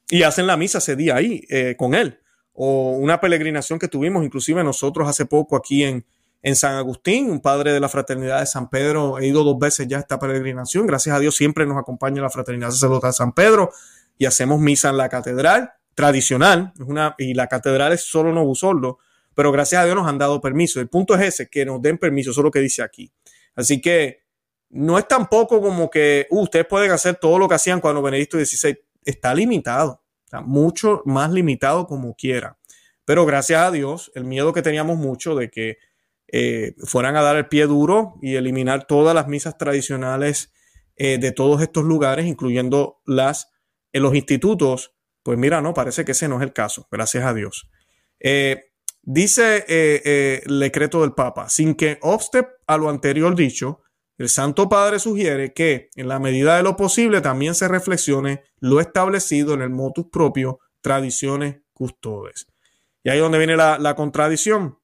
y 0.08 0.22
hacen 0.22 0.46
la 0.46 0.56
misa 0.56 0.78
ese 0.78 0.94
día 0.94 1.16
ahí 1.16 1.44
eh, 1.50 1.74
con 1.76 1.94
él. 1.94 2.20
O 2.52 2.92
una 2.92 3.20
peregrinación 3.20 3.78
que 3.78 3.88
tuvimos, 3.88 4.24
inclusive 4.24 4.62
nosotros 4.62 5.08
hace 5.08 5.26
poco 5.26 5.56
aquí 5.56 5.84
en, 5.84 6.06
en 6.42 6.56
San 6.56 6.74
Agustín, 6.74 7.30
un 7.30 7.40
padre 7.40 7.72
de 7.72 7.80
la 7.80 7.88
fraternidad 7.88 8.40
de 8.40 8.46
San 8.46 8.68
Pedro. 8.68 9.18
He 9.18 9.26
ido 9.26 9.44
dos 9.44 9.58
veces 9.58 9.86
ya 9.86 9.98
a 9.98 10.00
esta 10.00 10.18
peregrinación. 10.18 10.86
Gracias 10.86 11.14
a 11.14 11.20
Dios 11.20 11.36
siempre 11.36 11.66
nos 11.66 11.78
acompaña 11.78 12.20
la 12.20 12.30
fraternidad 12.30 12.70
sacerdotal 12.70 13.12
San 13.12 13.32
Pedro 13.32 13.70
y 14.18 14.26
hacemos 14.26 14.60
misa 14.60 14.90
en 14.90 14.96
la 14.96 15.08
catedral 15.08 15.72
tradicional, 15.94 16.72
es 16.74 16.86
una, 16.86 17.14
y 17.18 17.34
la 17.34 17.48
catedral 17.48 17.92
es 17.92 18.04
solo 18.04 18.32
Novo 18.32 18.54
Sordo, 18.54 18.98
pero 19.34 19.52
gracias 19.52 19.82
a 19.82 19.84
Dios 19.84 19.96
nos 19.96 20.08
han 20.08 20.18
dado 20.18 20.40
permiso. 20.40 20.80
El 20.80 20.88
punto 20.88 21.14
es 21.14 21.20
ese, 21.22 21.48
que 21.48 21.64
nos 21.64 21.80
den 21.82 21.98
permiso, 21.98 22.30
eso 22.30 22.40
es 22.40 22.44
lo 22.44 22.50
que 22.50 22.60
dice 22.60 22.82
aquí. 22.82 23.12
Así 23.54 23.80
que 23.80 24.22
no 24.70 24.98
es 24.98 25.06
tampoco 25.06 25.60
como 25.60 25.90
que 25.90 26.26
uh, 26.30 26.42
ustedes 26.42 26.66
pueden 26.66 26.90
hacer 26.90 27.16
todo 27.16 27.38
lo 27.38 27.48
que 27.48 27.54
hacían 27.54 27.80
cuando 27.80 28.02
Benedicto 28.02 28.38
XVI 28.38 28.78
está 29.04 29.34
limitado, 29.34 30.02
está 30.24 30.40
mucho 30.40 31.02
más 31.04 31.30
limitado 31.30 31.86
como 31.86 32.14
quiera. 32.14 32.58
Pero 33.04 33.26
gracias 33.26 33.60
a 33.60 33.70
Dios, 33.70 34.10
el 34.14 34.24
miedo 34.24 34.52
que 34.52 34.62
teníamos 34.62 34.96
mucho 34.96 35.34
de 35.34 35.50
que 35.50 35.76
eh, 36.32 36.74
fueran 36.84 37.16
a 37.16 37.22
dar 37.22 37.36
el 37.36 37.46
pie 37.46 37.66
duro 37.66 38.14
y 38.20 38.34
eliminar 38.34 38.86
todas 38.86 39.14
las 39.14 39.28
misas 39.28 39.56
tradicionales 39.56 40.52
eh, 40.96 41.18
de 41.18 41.30
todos 41.30 41.62
estos 41.62 41.84
lugares, 41.84 42.26
incluyendo 42.26 43.00
las 43.06 43.52
en 43.92 44.02
los 44.02 44.14
institutos, 44.14 44.94
pues 45.22 45.38
mira, 45.38 45.60
no, 45.60 45.74
parece 45.74 46.04
que 46.04 46.12
ese 46.12 46.28
no 46.28 46.36
es 46.36 46.42
el 46.42 46.52
caso, 46.52 46.88
gracias 46.90 47.24
a 47.24 47.34
Dios. 47.34 47.68
Eh, 48.18 48.72
dice 49.02 49.58
eh, 49.68 50.02
eh, 50.04 50.42
el 50.46 50.60
decreto 50.60 51.02
del 51.02 51.12
Papa, 51.12 51.48
sin 51.48 51.74
que 51.74 51.98
obste 52.02 52.46
a 52.66 52.76
lo 52.76 52.88
anterior 52.88 53.34
dicho, 53.36 53.82
el 54.18 54.28
Santo 54.28 54.68
Padre 54.68 54.98
sugiere 54.98 55.52
que, 55.52 55.90
en 55.96 56.08
la 56.08 56.18
medida 56.18 56.56
de 56.56 56.62
lo 56.62 56.76
posible, 56.76 57.20
también 57.20 57.54
se 57.54 57.68
reflexione 57.68 58.42
lo 58.60 58.80
establecido 58.80 59.54
en 59.54 59.62
el 59.62 59.70
motus 59.70 60.06
propio 60.10 60.58
Tradiciones 60.80 61.60
custodes. 61.72 62.48
Y 63.04 63.10
ahí 63.10 63.18
es 63.18 63.22
donde 63.22 63.38
viene 63.38 63.56
la 63.56 63.94
contradicción. 63.94 64.81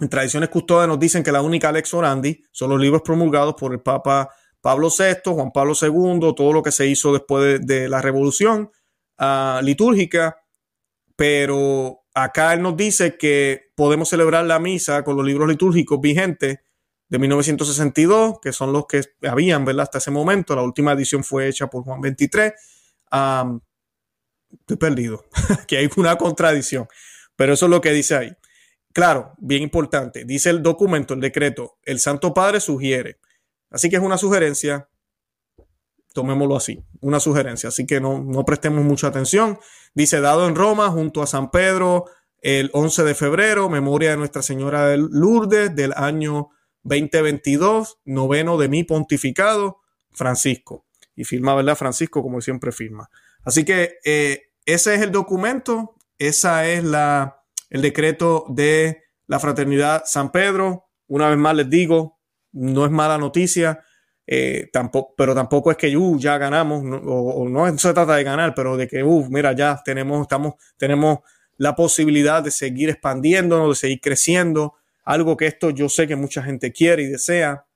En 0.00 0.08
tradiciones 0.08 0.50
custodes 0.50 0.88
nos 0.88 0.98
dicen 0.98 1.22
que 1.22 1.32
la 1.32 1.40
única 1.40 1.72
lex 1.72 1.94
orandi 1.94 2.44
son 2.52 2.70
los 2.70 2.80
libros 2.80 3.02
promulgados 3.02 3.54
por 3.54 3.72
el 3.72 3.80
Papa 3.80 4.28
Pablo 4.60 4.88
VI, 4.90 5.32
Juan 5.32 5.52
Pablo 5.52 5.74
II, 5.80 6.34
todo 6.34 6.52
lo 6.52 6.62
que 6.62 6.72
se 6.72 6.86
hizo 6.86 7.12
después 7.12 7.64
de, 7.64 7.88
la 7.88 8.02
revolución 8.02 8.70
uh, 9.18 9.62
litúrgica, 9.62 10.42
pero 11.14 12.00
acá 12.12 12.52
él 12.52 12.62
nos 12.62 12.76
dice 12.76 13.16
que 13.16 13.70
podemos 13.74 14.08
celebrar 14.08 14.44
la 14.44 14.58
misa 14.58 15.04
con 15.04 15.16
los 15.16 15.24
libros 15.24 15.48
litúrgicos 15.48 16.00
vigentes 16.00 16.58
de 17.08 17.18
1962, 17.18 18.40
que 18.42 18.52
son 18.52 18.72
los 18.72 18.86
que 18.86 19.02
habían, 19.22 19.64
¿verdad? 19.64 19.84
Hasta 19.84 19.98
ese 19.98 20.10
momento. 20.10 20.56
La 20.56 20.62
última 20.62 20.92
edición 20.92 21.22
fue 21.22 21.48
hecha 21.48 21.68
por 21.68 21.84
Juan 21.84 22.00
23. 22.00 22.52
estoy 24.50 24.76
perdido, 24.78 25.24
que 25.68 25.76
hay 25.76 25.88
una 25.96 26.16
contradicción, 26.16 26.88
pero 27.36 27.52
eso 27.52 27.66
es 27.66 27.70
lo 27.70 27.80
que 27.80 27.92
dice 27.92 28.16
ahí. 28.16 28.36
Claro, 28.96 29.34
bien 29.36 29.62
importante, 29.62 30.24
dice 30.24 30.48
el 30.48 30.62
documento, 30.62 31.12
el 31.12 31.20
decreto, 31.20 31.76
el 31.82 32.00
Santo 32.00 32.32
Padre 32.32 32.60
sugiere. 32.60 33.18
Así 33.68 33.90
que 33.90 33.96
es 33.96 34.02
una 34.02 34.16
sugerencia, 34.16 34.88
tomémoslo 36.14 36.56
así, 36.56 36.82
una 37.02 37.20
sugerencia, 37.20 37.68
así 37.68 37.86
que 37.86 38.00
no, 38.00 38.24
no 38.24 38.46
prestemos 38.46 38.82
mucha 38.86 39.08
atención. 39.08 39.58
Dice, 39.92 40.22
dado 40.22 40.48
en 40.48 40.54
Roma 40.54 40.88
junto 40.88 41.20
a 41.20 41.26
San 41.26 41.50
Pedro 41.50 42.06
el 42.40 42.70
11 42.72 43.04
de 43.04 43.14
febrero, 43.14 43.68
memoria 43.68 44.12
de 44.12 44.16
Nuestra 44.16 44.40
Señora 44.40 44.86
de 44.86 44.96
Lourdes 44.96 45.76
del 45.76 45.92
año 45.94 46.48
2022, 46.84 47.98
noveno 48.06 48.56
de 48.56 48.70
mi 48.70 48.82
pontificado, 48.84 49.82
Francisco. 50.10 50.86
Y 51.14 51.24
firma, 51.24 51.54
¿verdad? 51.54 51.76
Francisco, 51.76 52.22
como 52.22 52.40
siempre 52.40 52.72
firma. 52.72 53.10
Así 53.44 53.62
que 53.62 53.98
eh, 54.06 54.52
ese 54.64 54.94
es 54.94 55.02
el 55.02 55.12
documento, 55.12 55.96
esa 56.18 56.66
es 56.66 56.82
la, 56.82 57.35
el 57.70 57.82
decreto 57.82 58.44
de 58.48 59.02
la 59.26 59.38
Fraternidad 59.38 60.04
San 60.06 60.30
Pedro. 60.30 60.86
Una 61.08 61.28
vez 61.28 61.38
más 61.38 61.54
les 61.54 61.70
digo, 61.70 62.18
no 62.52 62.84
es 62.84 62.90
mala 62.90 63.18
noticia, 63.18 63.80
eh, 64.26 64.68
tampoco, 64.72 65.14
pero 65.16 65.34
tampoco 65.34 65.70
es 65.70 65.76
que 65.76 65.96
uh, 65.96 66.18
ya 66.18 66.36
ganamos, 66.38 66.82
o, 67.06 67.48
no 67.48 67.78
se 67.78 67.92
trata 67.92 68.16
de 68.16 68.24
ganar, 68.24 68.54
pero 68.54 68.76
de 68.76 68.88
que, 68.88 69.02
uh, 69.02 69.28
mira, 69.30 69.52
ya 69.52 69.80
tenemos, 69.84 70.22
estamos, 70.22 70.54
tenemos 70.76 71.20
la 71.58 71.76
posibilidad 71.76 72.42
de 72.42 72.50
seguir 72.50 72.90
expandiéndonos, 72.90 73.68
de 73.68 73.74
seguir 73.74 74.00
creciendo, 74.00 74.74
algo 75.04 75.36
que 75.36 75.46
esto 75.46 75.70
yo 75.70 75.88
sé 75.88 76.08
que 76.08 76.16
mucha 76.16 76.42
gente 76.42 76.72
quiere 76.72 77.04
y 77.04 77.06
desea, 77.06 77.66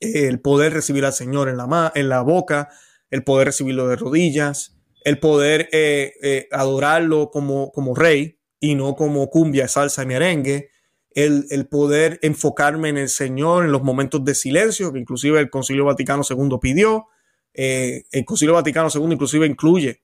el 0.00 0.40
poder 0.40 0.72
recibir 0.72 1.04
al 1.04 1.12
Señor 1.12 1.48
en 1.48 1.56
la, 1.56 1.92
en 1.94 2.08
la 2.08 2.20
boca, 2.22 2.68
el 3.10 3.24
poder 3.24 3.48
recibirlo 3.48 3.88
de 3.88 3.96
rodillas, 3.96 4.76
el 5.04 5.18
poder 5.18 5.68
eh, 5.72 6.14
eh, 6.22 6.48
adorarlo 6.50 7.30
como, 7.30 7.70
como 7.72 7.94
rey 7.94 8.33
y 8.64 8.74
no 8.74 8.94
como 8.94 9.28
cumbia, 9.28 9.68
salsa 9.68 10.04
y 10.04 10.06
merengue, 10.06 10.70
el, 11.10 11.44
el, 11.50 11.66
poder 11.68 12.18
enfocarme 12.22 12.88
en 12.88 12.96
el 12.96 13.10
Señor 13.10 13.66
en 13.66 13.72
los 13.72 13.82
momentos 13.82 14.24
de 14.24 14.34
silencio, 14.34 14.90
que 14.90 14.98
inclusive 14.98 15.38
el 15.38 15.50
Concilio 15.50 15.84
Vaticano 15.84 16.22
II 16.28 16.56
pidió. 16.62 17.08
Eh, 17.52 18.04
el 18.10 18.24
Concilio 18.24 18.54
Vaticano 18.54 18.88
II 18.92 19.12
inclusive 19.12 19.46
incluye 19.46 20.02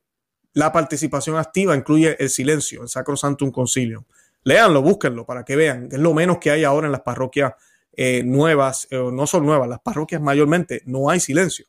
la 0.52 0.70
participación 0.72 1.38
activa, 1.38 1.74
incluye 1.74 2.22
el 2.22 2.28
silencio, 2.28 2.82
el 2.82 2.90
Sacro 2.90 3.14
un 3.40 3.50
Concilio. 3.50 4.04
Léanlo, 4.44 4.82
búsquenlo 4.82 5.24
para 5.24 5.42
que 5.42 5.56
vean. 5.56 5.88
Es 5.90 5.98
lo 5.98 6.12
menos 6.12 6.36
que 6.36 6.50
hay 6.50 6.62
ahora 6.64 6.86
en 6.86 6.92
las 6.92 7.00
parroquias 7.00 7.54
eh, 7.96 8.22
nuevas, 8.22 8.88
eh, 8.90 9.02
no 9.10 9.26
son 9.26 9.46
nuevas, 9.46 9.70
las 9.70 9.80
parroquias 9.80 10.20
mayormente 10.20 10.82
no 10.84 11.08
hay 11.08 11.18
silencio. 11.18 11.64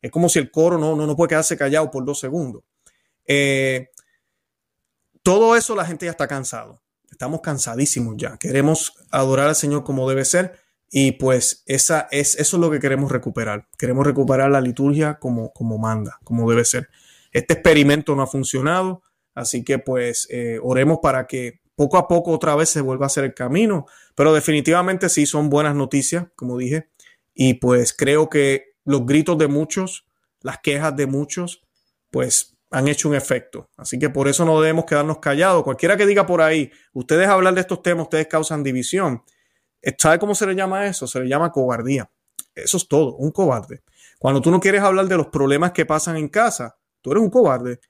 Es 0.00 0.12
como 0.12 0.28
si 0.28 0.38
el 0.38 0.52
coro 0.52 0.78
no, 0.78 0.94
no, 0.94 1.04
no 1.04 1.16
puede 1.16 1.30
quedarse 1.30 1.56
callado 1.56 1.90
por 1.90 2.04
dos 2.04 2.20
segundos. 2.20 2.62
Eh, 3.26 3.90
todo 5.28 5.56
eso 5.56 5.76
la 5.76 5.84
gente 5.84 6.06
ya 6.06 6.12
está 6.12 6.26
cansado. 6.26 6.80
Estamos 7.10 7.42
cansadísimos 7.42 8.14
ya. 8.16 8.38
Queremos 8.38 8.94
adorar 9.10 9.48
al 9.48 9.56
Señor 9.56 9.84
como 9.84 10.08
debe 10.08 10.24
ser. 10.24 10.58
Y 10.90 11.12
pues 11.12 11.64
esa 11.66 12.08
es, 12.10 12.34
eso 12.36 12.56
es 12.56 12.60
lo 12.62 12.70
que 12.70 12.80
queremos 12.80 13.12
recuperar. 13.12 13.68
Queremos 13.76 14.06
recuperar 14.06 14.50
la 14.50 14.62
liturgia 14.62 15.18
como, 15.18 15.52
como 15.52 15.76
manda, 15.76 16.18
como 16.24 16.48
debe 16.48 16.64
ser. 16.64 16.88
Este 17.30 17.52
experimento 17.52 18.16
no 18.16 18.22
ha 18.22 18.26
funcionado, 18.26 19.02
así 19.34 19.64
que 19.64 19.78
pues 19.78 20.28
oremos 20.62 21.00
para 21.02 21.26
que 21.26 21.60
poco 21.76 21.98
a 21.98 22.08
poco 22.08 22.30
otra 22.30 22.56
vez 22.56 22.70
se 22.70 22.80
vuelve 22.80 23.04
a 23.04 23.08
hacer 23.08 23.24
el 23.24 23.34
camino, 23.34 23.84
pero 24.14 24.32
definitivamente 24.32 25.10
sí 25.10 25.26
son 25.26 25.50
buenas 25.50 25.74
noticias, 25.74 26.24
como 26.36 26.56
dije, 26.56 26.88
y 27.34 27.54
pues 27.54 27.92
creo 27.92 28.30
que 28.30 28.76
los 28.86 29.04
gritos 29.04 29.36
de 29.36 29.48
muchos, 29.48 30.06
las 30.40 30.58
quejas 30.60 30.96
de 30.96 31.06
muchos, 31.06 31.60
pues 32.10 32.57
han 32.70 32.88
hecho 32.88 33.08
un 33.08 33.14
efecto. 33.14 33.70
Así 33.76 33.98
que 33.98 34.10
por 34.10 34.28
eso 34.28 34.44
no 34.44 34.60
debemos 34.60 34.84
quedarnos 34.84 35.18
callados. 35.18 35.62
Cualquiera 35.64 35.96
que 35.96 36.06
diga 36.06 36.26
por 36.26 36.42
ahí, 36.42 36.70
ustedes 36.92 37.28
hablar 37.28 37.54
de 37.54 37.60
estos 37.60 37.82
temas, 37.82 38.04
ustedes 38.04 38.26
causan 38.26 38.62
división. 38.62 39.22
¿Sabe 39.96 40.18
cómo 40.18 40.34
se 40.34 40.46
le 40.46 40.54
llama 40.54 40.86
eso? 40.86 41.06
Se 41.06 41.20
le 41.20 41.28
llama 41.28 41.52
cobardía. 41.52 42.10
Eso 42.54 42.76
es 42.76 42.88
todo, 42.88 43.14
un 43.16 43.30
cobarde. 43.30 43.82
Cuando 44.18 44.40
tú 44.40 44.50
no 44.50 44.60
quieres 44.60 44.82
hablar 44.82 45.06
de 45.06 45.16
los 45.16 45.28
problemas 45.28 45.72
que 45.72 45.86
pasan 45.86 46.16
en 46.16 46.28
casa, 46.28 46.76
tú 47.00 47.12
eres 47.12 47.22
un 47.22 47.30
cobarde. 47.30 47.80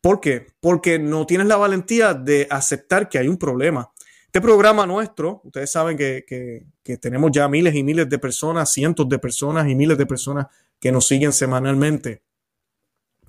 ¿Por 0.00 0.20
qué? 0.20 0.46
Porque 0.60 0.98
no 0.98 1.24
tienes 1.26 1.46
la 1.46 1.56
valentía 1.56 2.12
de 2.12 2.48
aceptar 2.50 3.08
que 3.08 3.18
hay 3.18 3.28
un 3.28 3.38
problema. 3.38 3.92
Este 4.26 4.40
programa 4.40 4.86
nuestro, 4.86 5.40
ustedes 5.44 5.70
saben 5.70 5.96
que, 5.96 6.64
tenemos 7.00 7.30
ya 7.32 7.46
miles 7.48 7.74
y 7.74 7.84
miles 7.84 8.08
de 8.08 8.18
personas, 8.18 8.72
cientos 8.72 9.08
de 9.08 9.18
personas 9.18 9.68
y 9.68 9.74
miles 9.74 9.96
de 9.96 10.06
personas 10.06 10.46
que 10.80 10.90
nos 10.90 11.06
siguen 11.06 11.32
semanalmente. 11.32 12.22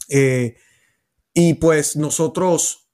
Eh, 0.09 0.55
y 1.33 1.55
pues 1.55 1.95
nosotros 1.95 2.89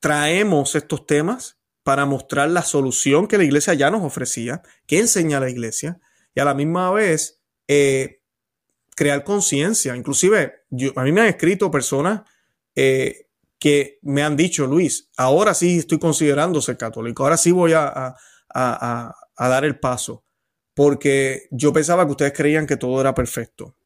traemos 0.00 0.74
estos 0.74 1.06
temas 1.06 1.58
para 1.82 2.06
mostrar 2.06 2.50
la 2.50 2.62
solución 2.62 3.28
que 3.28 3.38
la 3.38 3.44
iglesia 3.44 3.74
ya 3.74 3.90
nos 3.90 4.02
ofrecía, 4.02 4.62
que 4.86 4.98
enseña 4.98 5.40
la 5.40 5.50
iglesia, 5.50 6.00
y 6.34 6.40
a 6.40 6.44
la 6.44 6.54
misma 6.54 6.90
vez 6.90 7.42
eh, 7.68 8.22
crear 8.96 9.22
conciencia. 9.24 9.94
Inclusive, 9.94 10.64
a 10.96 11.02
mí 11.02 11.12
me 11.12 11.20
han 11.20 11.26
escrito 11.28 11.70
personas 11.70 12.22
eh, 12.74 13.28
que 13.58 13.98
me 14.02 14.22
han 14.22 14.36
dicho, 14.36 14.66
Luis, 14.66 15.10
ahora 15.16 15.54
sí 15.54 15.78
estoy 15.78 15.98
considerando 15.98 16.60
ser 16.60 16.76
católico, 16.76 17.22
ahora 17.22 17.36
sí 17.36 17.50
voy 17.52 17.72
a, 17.74 18.14
dar 18.54 19.64
el 19.64 19.78
paso, 19.78 20.24
porque 20.74 21.48
yo 21.50 21.72
pensaba 21.72 22.04
que 22.04 22.12
ustedes 22.12 22.32
creían 22.32 22.66
que 22.66 22.76
todo 22.76 23.00
era 23.00 23.14
perfecto. 23.14 23.76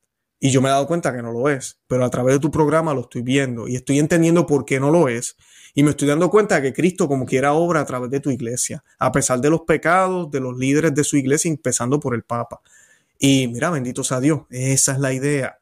Y 0.40 0.50
yo 0.50 0.62
me 0.62 0.68
he 0.68 0.72
dado 0.72 0.86
cuenta 0.86 1.12
que 1.12 1.20
no 1.20 1.32
lo 1.32 1.48
es, 1.48 1.80
pero 1.88 2.04
a 2.04 2.10
través 2.10 2.34
de 2.34 2.40
tu 2.40 2.50
programa 2.50 2.94
lo 2.94 3.02
estoy 3.02 3.22
viendo 3.22 3.66
y 3.66 3.74
estoy 3.74 3.98
entendiendo 3.98 4.46
por 4.46 4.64
qué 4.64 4.78
no 4.78 4.90
lo 4.90 5.08
es. 5.08 5.36
Y 5.74 5.82
me 5.82 5.90
estoy 5.90 6.08
dando 6.08 6.30
cuenta 6.30 6.62
que 6.62 6.72
Cristo 6.72 7.08
como 7.08 7.26
quiera 7.26 7.52
obra 7.52 7.80
a 7.80 7.86
través 7.86 8.10
de 8.10 8.20
tu 8.20 8.30
iglesia, 8.30 8.84
a 8.98 9.10
pesar 9.12 9.40
de 9.40 9.50
los 9.50 9.62
pecados 9.62 10.30
de 10.30 10.40
los 10.40 10.56
líderes 10.56 10.94
de 10.94 11.04
su 11.04 11.16
iglesia, 11.16 11.50
empezando 11.50 11.98
por 11.98 12.14
el 12.14 12.22
Papa. 12.22 12.60
Y 13.18 13.48
mira, 13.48 13.70
bendito 13.70 14.04
sea 14.04 14.20
Dios, 14.20 14.42
esa 14.50 14.92
es 14.92 14.98
la 14.98 15.12
idea. 15.12 15.58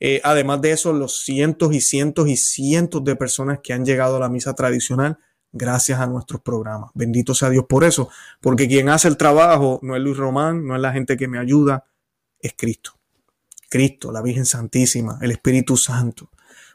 Eh, 0.00 0.20
además 0.24 0.60
de 0.60 0.72
eso, 0.72 0.92
los 0.92 1.20
cientos 1.20 1.74
y 1.74 1.80
cientos 1.80 2.28
y 2.28 2.36
cientos 2.36 3.04
de 3.04 3.16
personas 3.16 3.60
que 3.62 3.72
han 3.72 3.84
llegado 3.84 4.16
a 4.16 4.20
la 4.20 4.28
misa 4.28 4.54
tradicional 4.54 5.18
gracias 5.52 6.00
a 6.00 6.06
nuestros 6.06 6.40
programas. 6.40 6.90
Bendito 6.94 7.34
sea 7.34 7.48
Dios 7.48 7.64
por 7.68 7.84
eso, 7.84 8.08
porque 8.40 8.68
quien 8.68 8.88
hace 8.88 9.08
el 9.08 9.16
trabajo 9.16 9.78
no 9.82 9.96
es 9.96 10.02
Luis 10.02 10.16
Román, 10.16 10.66
no 10.66 10.74
es 10.74 10.82
la 10.82 10.92
gente 10.92 11.16
que 11.16 11.28
me 11.28 11.38
ayuda, 11.38 11.84
es 12.40 12.54
Cristo. 12.56 12.98
Cristo, 13.74 14.12
la 14.12 14.22
Virgen 14.22 14.46
Santísima, 14.46 15.18
el 15.20 15.32
Espíritu 15.32 15.76
Santo, 15.76 16.30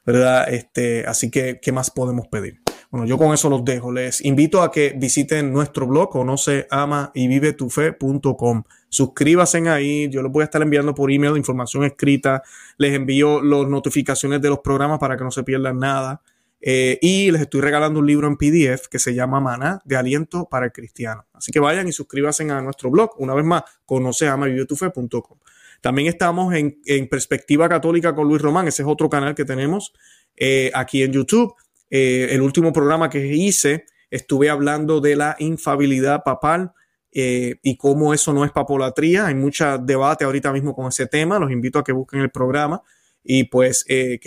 ¿verdad? 0.06 0.54
Este, 0.54 1.06
así 1.08 1.32
que, 1.32 1.62
¿qué 1.62 1.72
más 1.72 1.92
podemos 1.92 2.28
pedir? 2.28 2.60
Bueno, 2.92 3.08
yo 3.08 3.18
con 3.18 3.34
eso 3.34 3.50
los 3.50 3.64
dejo. 3.64 3.90
Les 3.94 4.20
invito 4.26 4.62
a 4.62 4.70
que 4.70 4.94
visiten 4.98 5.54
nuestro 5.54 5.88
blog, 5.88 6.10
conoce, 6.10 6.68
y 7.14 7.28
vive 7.30 7.54
tu 7.54 7.70
fe.com. 7.70 8.64
Suscríbanse 8.90 9.70
ahí, 9.70 10.10
yo 10.10 10.22
les 10.22 10.30
voy 10.30 10.42
a 10.42 10.46
estar 10.46 10.62
enviando 10.62 10.94
por 10.94 11.10
email 11.10 11.38
información 11.38 11.86
escrita, 11.86 12.44
les 12.78 12.94
envío 12.94 13.42
las 13.42 13.70
notificaciones 13.70 14.42
de 14.42 14.50
los 14.50 14.60
programas 14.60 15.00
para 15.00 15.16
que 15.16 15.24
no 15.24 15.32
se 15.32 15.44
pierdan 15.44 15.80
nada. 15.80 16.22
Eh, 16.60 17.00
y 17.02 17.32
les 17.32 17.44
estoy 17.44 17.62
regalando 17.62 18.02
un 18.02 18.08
libro 18.08 18.28
en 18.28 18.36
PDF 18.36 18.90
que 18.90 19.00
se 19.00 19.14
llama 19.14 19.40
Maná 19.40 19.82
de 19.86 19.96
Aliento 19.96 20.50
para 20.52 20.66
el 20.66 20.74
Cristiano. 20.74 21.26
Así 21.32 21.54
que 21.54 21.62
vayan 21.62 21.88
y 21.88 21.94
suscríbanse 21.94 22.44
a 22.52 22.62
nuestro 22.62 22.92
blog. 22.92 23.12
Una 23.20 23.34
vez 23.36 23.46
más, 23.46 23.64
conoce, 23.86 24.26
y 24.26 24.52
vive 24.52 24.66
tu 24.66 24.76
fe.com. 24.76 25.40
También 25.82 26.08
estamos 26.08 26.54
en, 26.54 26.80
Perspectiva 27.10 27.70
Católica 27.70 28.14
con 28.14 28.28
Luis 28.28 28.42
Román, 28.42 28.68
ese 28.68 28.84
es 28.84 28.88
otro 28.88 29.10
canal 29.10 29.36
que 29.36 29.46
tenemos 29.46 29.94
eh, 30.36 30.72
aquí 30.74 31.04
en 31.04 31.14
YouTube. 31.14 31.54
Eh, 31.90 32.28
el 32.32 32.42
último 32.42 32.74
programa 32.74 33.10
que 33.10 33.26
hice, 33.36 33.86
estuve 34.12 34.50
hablando 34.50 35.02
de 35.02 35.16
la 35.16 35.36
infabilidad 35.40 36.24
papal 36.24 36.74
eh, 37.12 37.56
y 37.64 37.78
cómo 37.78 38.14
eso 38.14 38.34
no 38.34 38.44
es 38.44 38.52
papolatría. 38.52 39.28
Hay 39.28 39.36
mucho 39.36 39.78
debate 39.78 40.26
ahorita 40.26 40.52
mismo 40.52 40.76
con 40.76 40.88
ese 40.88 41.08
tema. 41.08 41.40
Los 41.40 41.52
invito 41.52 41.80
a 41.80 41.84
que 41.84 41.92
busquen 41.92 42.22
el 42.22 42.30
programa 42.30 42.82
y 43.24 43.46
pues 43.46 43.84
que, 43.84 44.20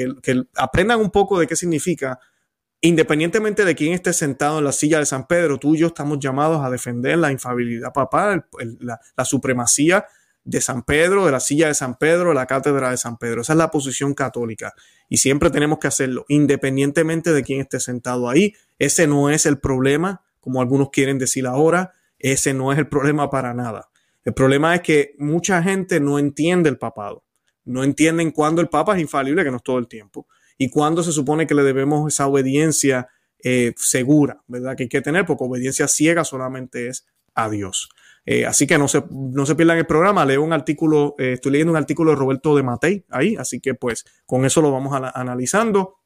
aprendan 0.56 1.00
un 1.00 1.10
poco 1.10 1.38
de 1.38 1.46
qué 1.46 1.56
significa. 1.56 2.18
Independientemente 2.84 3.64
de 3.64 3.76
quién 3.76 3.92
esté 3.92 4.12
sentado 4.12 4.58
en 4.58 4.64
la 4.64 4.72
silla 4.72 4.98
de 4.98 5.06
San 5.06 5.28
Pedro, 5.28 5.58
tú 5.58 5.76
y 5.76 5.78
yo 5.78 5.86
estamos 5.86 6.18
llamados 6.18 6.64
a 6.64 6.70
defender 6.70 7.16
la 7.16 7.30
infabilidad 7.30 7.92
papal, 7.92 8.46
la, 8.80 9.24
supremacía 9.24 10.04
de 10.44 10.60
San 10.60 10.82
Pedro, 10.82 11.24
de 11.24 11.32
la 11.32 11.40
silla 11.40 11.68
de 11.68 11.74
San 11.74 11.96
Pedro, 11.96 12.30
de 12.30 12.34
la 12.34 12.46
cátedra 12.46 12.90
de 12.90 12.96
San 12.96 13.16
Pedro. 13.16 13.42
Esa 13.42 13.52
es 13.52 13.56
la 13.56 13.70
posición 13.70 14.14
católica 14.14 14.74
y 15.08 15.18
siempre 15.18 15.50
tenemos 15.50 15.78
que 15.78 15.88
hacerlo, 15.88 16.24
independientemente 16.28 17.32
de 17.32 17.42
quién 17.42 17.60
esté 17.60 17.80
sentado 17.80 18.28
ahí. 18.28 18.54
Ese 18.78 19.06
no 19.06 19.30
es 19.30 19.46
el 19.46 19.58
problema, 19.58 20.22
como 20.40 20.60
algunos 20.60 20.90
quieren 20.90 21.18
decir 21.18 21.46
ahora, 21.46 21.92
ese 22.18 22.54
no 22.54 22.72
es 22.72 22.78
el 22.78 22.88
problema 22.88 23.30
para 23.30 23.54
nada. 23.54 23.88
El 24.24 24.34
problema 24.34 24.74
es 24.74 24.82
que 24.82 25.14
mucha 25.18 25.62
gente 25.62 26.00
no 26.00 26.18
entiende 26.18 26.68
el 26.68 26.78
papado, 26.78 27.24
no 27.64 27.84
entienden 27.84 28.30
cuándo 28.30 28.60
el 28.60 28.68
papa 28.68 28.94
es 28.94 29.02
infalible, 29.02 29.44
que 29.44 29.50
no 29.50 29.56
es 29.56 29.62
todo 29.62 29.78
el 29.78 29.88
tiempo, 29.88 30.26
y 30.58 30.70
cuándo 30.70 31.02
se 31.02 31.12
supone 31.12 31.46
que 31.46 31.54
le 31.54 31.62
debemos 31.62 32.12
esa 32.12 32.26
obediencia 32.26 33.08
eh, 33.42 33.74
segura, 33.76 34.42
¿verdad? 34.46 34.76
Que 34.76 34.84
hay 34.84 34.88
que 34.88 35.00
tener, 35.00 35.26
porque 35.26 35.44
obediencia 35.44 35.88
ciega 35.88 36.24
solamente 36.24 36.88
es 36.88 37.06
a 37.34 37.48
Dios. 37.48 37.88
Eh, 38.24 38.46
así 38.46 38.66
que 38.66 38.78
no 38.78 38.86
se, 38.86 39.02
no 39.10 39.46
se 39.46 39.54
pierdan 39.54 39.78
el 39.78 39.86
programa. 39.86 40.24
Leo 40.24 40.42
un 40.42 40.52
artículo, 40.52 41.14
eh, 41.18 41.34
estoy 41.34 41.52
leyendo 41.52 41.72
un 41.72 41.76
artículo 41.76 42.10
de 42.10 42.16
Roberto 42.16 42.54
de 42.56 42.62
Matei 42.62 43.04
ahí, 43.10 43.36
así 43.36 43.60
que 43.60 43.74
pues 43.74 44.04
con 44.26 44.44
eso 44.44 44.62
lo 44.62 44.70
vamos 44.70 44.92
analizando. 45.14 45.98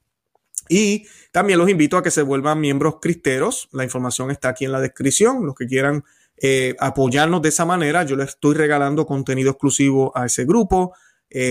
Y 0.68 1.06
también 1.30 1.58
los 1.58 1.68
invito 1.68 1.96
a 1.96 2.02
que 2.02 2.10
se 2.10 2.22
vuelvan 2.22 2.60
miembros 2.60 2.96
cristeros. 3.00 3.68
La 3.72 3.84
información 3.84 4.30
está 4.30 4.48
aquí 4.48 4.64
en 4.64 4.72
la 4.72 4.80
descripción. 4.80 5.46
Los 5.46 5.54
que 5.54 5.66
quieran 5.66 6.04
eh, 6.38 6.74
apoyarnos 6.80 7.40
de 7.42 7.50
esa 7.50 7.64
manera, 7.64 8.02
yo 8.02 8.16
les 8.16 8.30
estoy 8.30 8.56
regalando 8.56 9.06
contenido 9.06 9.50
exclusivo 9.50 10.12
a 10.16 10.26
ese 10.26 10.44
grupo, 10.44 10.94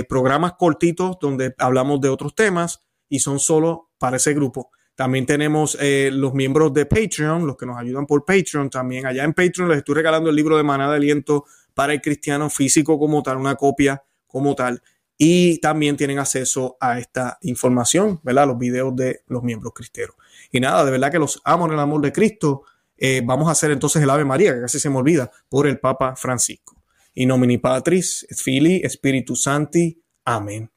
programas 0.10 0.54
cortitos 0.54 1.18
donde 1.22 1.54
hablamos 1.60 2.02
de 2.02 2.10
otros 2.10 2.34
temas 2.34 2.82
y 3.08 3.20
son 3.20 3.40
solo 3.40 3.92
para 4.00 4.18
ese 4.18 4.34
grupo. 4.34 4.72
También 4.96 5.26
tenemos 5.26 5.78
eh, 5.82 6.10
los 6.12 6.34
miembros 6.34 6.74
de 6.74 6.86
Patreon, 6.86 7.46
los 7.46 7.58
que 7.58 7.66
nos 7.66 7.78
ayudan 7.78 8.06
por 8.06 8.24
Patreon. 8.24 8.70
También 8.70 9.06
allá 9.06 9.24
en 9.24 9.34
Patreon 9.34 9.70
les 9.70 9.80
estoy 9.80 9.96
regalando 9.96 10.30
el 10.30 10.36
libro 10.36 10.56
de 10.56 10.64
Manada 10.64 10.92
de 10.92 10.98
Aliento 10.98 11.46
para 11.74 11.94
el 11.94 12.02
cristiano 12.02 12.50
físico 12.50 12.98
como 12.98 13.22
tal, 13.22 13.38
una 13.38 13.56
copia 13.56 14.02
como 14.26 14.56
tal. 14.56 14.82
Y 15.18 15.60
también 15.60 15.98
tienen 15.98 16.20
acceso 16.20 16.78
a 16.80 16.98
esta 16.98 17.38
información, 17.42 18.20
¿verdad? 18.24 18.48
Los 18.48 18.58
videos 18.58 18.96
de 18.96 19.22
los 19.28 19.44
miembros 19.44 19.74
cristeros. 19.74 20.16
Y 20.52 20.60
nada, 20.60 20.86
de 20.86 20.92
verdad 20.92 21.12
que 21.12 21.20
los 21.20 21.42
amo 21.44 21.66
en 21.68 21.74
el 21.74 21.80
amor 21.80 22.02
de 22.02 22.12
Cristo. 22.12 22.64
Eh, 22.98 23.22
vamos 23.24 23.50
a 23.50 23.52
hacer 23.52 23.72
entonces 23.72 24.02
el 24.02 24.10
Ave 24.10 24.24
María, 24.24 24.54
que 24.54 24.62
casi 24.62 24.80
se 24.80 24.90
me 24.90 24.98
olvida, 24.98 25.30
por 25.50 25.68
el 25.68 25.80
Papa 25.80 26.16
Francisco. 26.16 26.82
In 27.16 27.30
nomini 27.30 27.58
Patris, 27.58 28.26
Fili, 28.30 28.82
Spiritus 28.90 29.44
Santi. 29.44 30.02
Amén. 30.26 30.75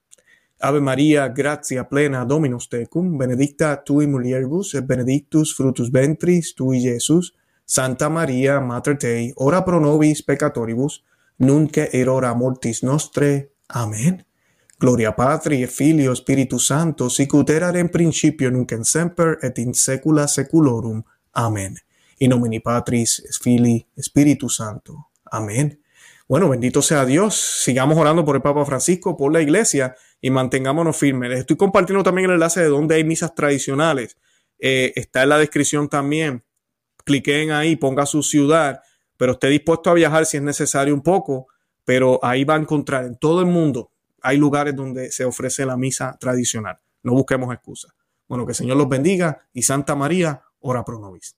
Ave 0.60 0.80
Maria, 0.80 1.28
gratia 1.28 1.84
plena 1.84 2.24
Dominus 2.24 2.68
tecum, 2.68 3.16
benedicta 3.18 3.76
tui 3.76 4.06
mulieribus 4.06 4.74
et 4.74 4.86
benedictus 4.86 5.54
fructus 5.54 5.90
ventris 5.90 6.54
tui 6.54 6.80
Iesus. 6.82 7.32
Santa 7.64 8.08
Maria, 8.08 8.60
Mater 8.60 8.96
Dei, 8.96 9.32
ora 9.36 9.62
pro 9.62 9.78
nobis 9.78 10.22
peccatoribus, 10.24 11.02
nunc 11.36 11.76
et 11.76 12.08
hora 12.08 12.34
mortis 12.34 12.82
nostre. 12.82 13.50
Amen. 13.66 14.24
Gloria 14.78 15.12
Patri 15.12 15.62
et 15.62 15.70
Filio 15.70 16.14
Spiritus 16.14 16.66
Sancto, 16.66 17.08
sic 17.08 17.32
ut 17.34 17.50
erat 17.50 17.76
in 17.76 17.90
principio 17.90 18.50
nunc 18.50 18.72
et 18.72 18.84
semper 18.86 19.38
et 19.42 19.58
in 19.58 19.74
saecula 19.74 20.26
saeculorum. 20.26 21.02
Amen. 21.32 21.74
In 22.18 22.30
nomine 22.30 22.60
Patris 22.60 23.18
et 23.20 23.38
Filii 23.42 23.86
et 23.94 24.02
Spiritus 24.02 24.56
Sancto. 24.56 25.10
Amen. 25.32 25.76
Bueno, 26.28 26.48
bendito 26.48 26.82
sea 26.82 27.06
Dios. 27.06 27.34
Sigamos 27.34 27.96
orando 27.96 28.24
por 28.24 28.36
el 28.36 28.42
Papa 28.42 28.64
Francisco, 28.64 29.16
por 29.16 29.32
la 29.32 29.40
iglesia 29.40 29.96
y 30.20 30.30
mantengámonos 30.30 30.96
firmes. 30.96 31.30
Les 31.30 31.40
estoy 31.40 31.56
compartiendo 31.56 32.04
también 32.04 32.26
el 32.26 32.34
enlace 32.34 32.60
de 32.60 32.68
donde 32.68 32.96
hay 32.96 33.04
misas 33.04 33.34
tradicionales. 33.34 34.16
Eh, 34.58 34.92
está 34.94 35.22
en 35.22 35.30
la 35.30 35.38
descripción 35.38 35.88
también. 35.88 36.44
Cliquen 37.04 37.50
ahí, 37.52 37.76
ponga 37.76 38.04
su 38.04 38.22
ciudad, 38.22 38.82
pero 39.16 39.32
esté 39.32 39.48
dispuesto 39.48 39.90
a 39.90 39.94
viajar 39.94 40.26
si 40.26 40.36
es 40.36 40.42
necesario 40.42 40.94
un 40.94 41.02
poco, 41.02 41.48
pero 41.84 42.20
ahí 42.22 42.44
va 42.44 42.56
a 42.56 42.58
encontrar 42.58 43.06
en 43.06 43.16
todo 43.16 43.40
el 43.40 43.46
mundo 43.46 43.90
hay 44.22 44.36
lugares 44.36 44.74
donde 44.74 45.10
se 45.10 45.24
ofrece 45.24 45.64
la 45.64 45.76
misa 45.76 46.16
tradicional. 46.18 46.78
No 47.02 47.12
busquemos 47.12 47.52
excusas. 47.54 47.92
Bueno, 48.26 48.44
que 48.44 48.52
el 48.52 48.56
Señor 48.56 48.76
los 48.76 48.88
bendiga 48.88 49.48
y 49.52 49.62
Santa 49.62 49.94
María, 49.94 50.42
ora 50.60 50.84
pro 50.84 50.98
nobis. 50.98 51.36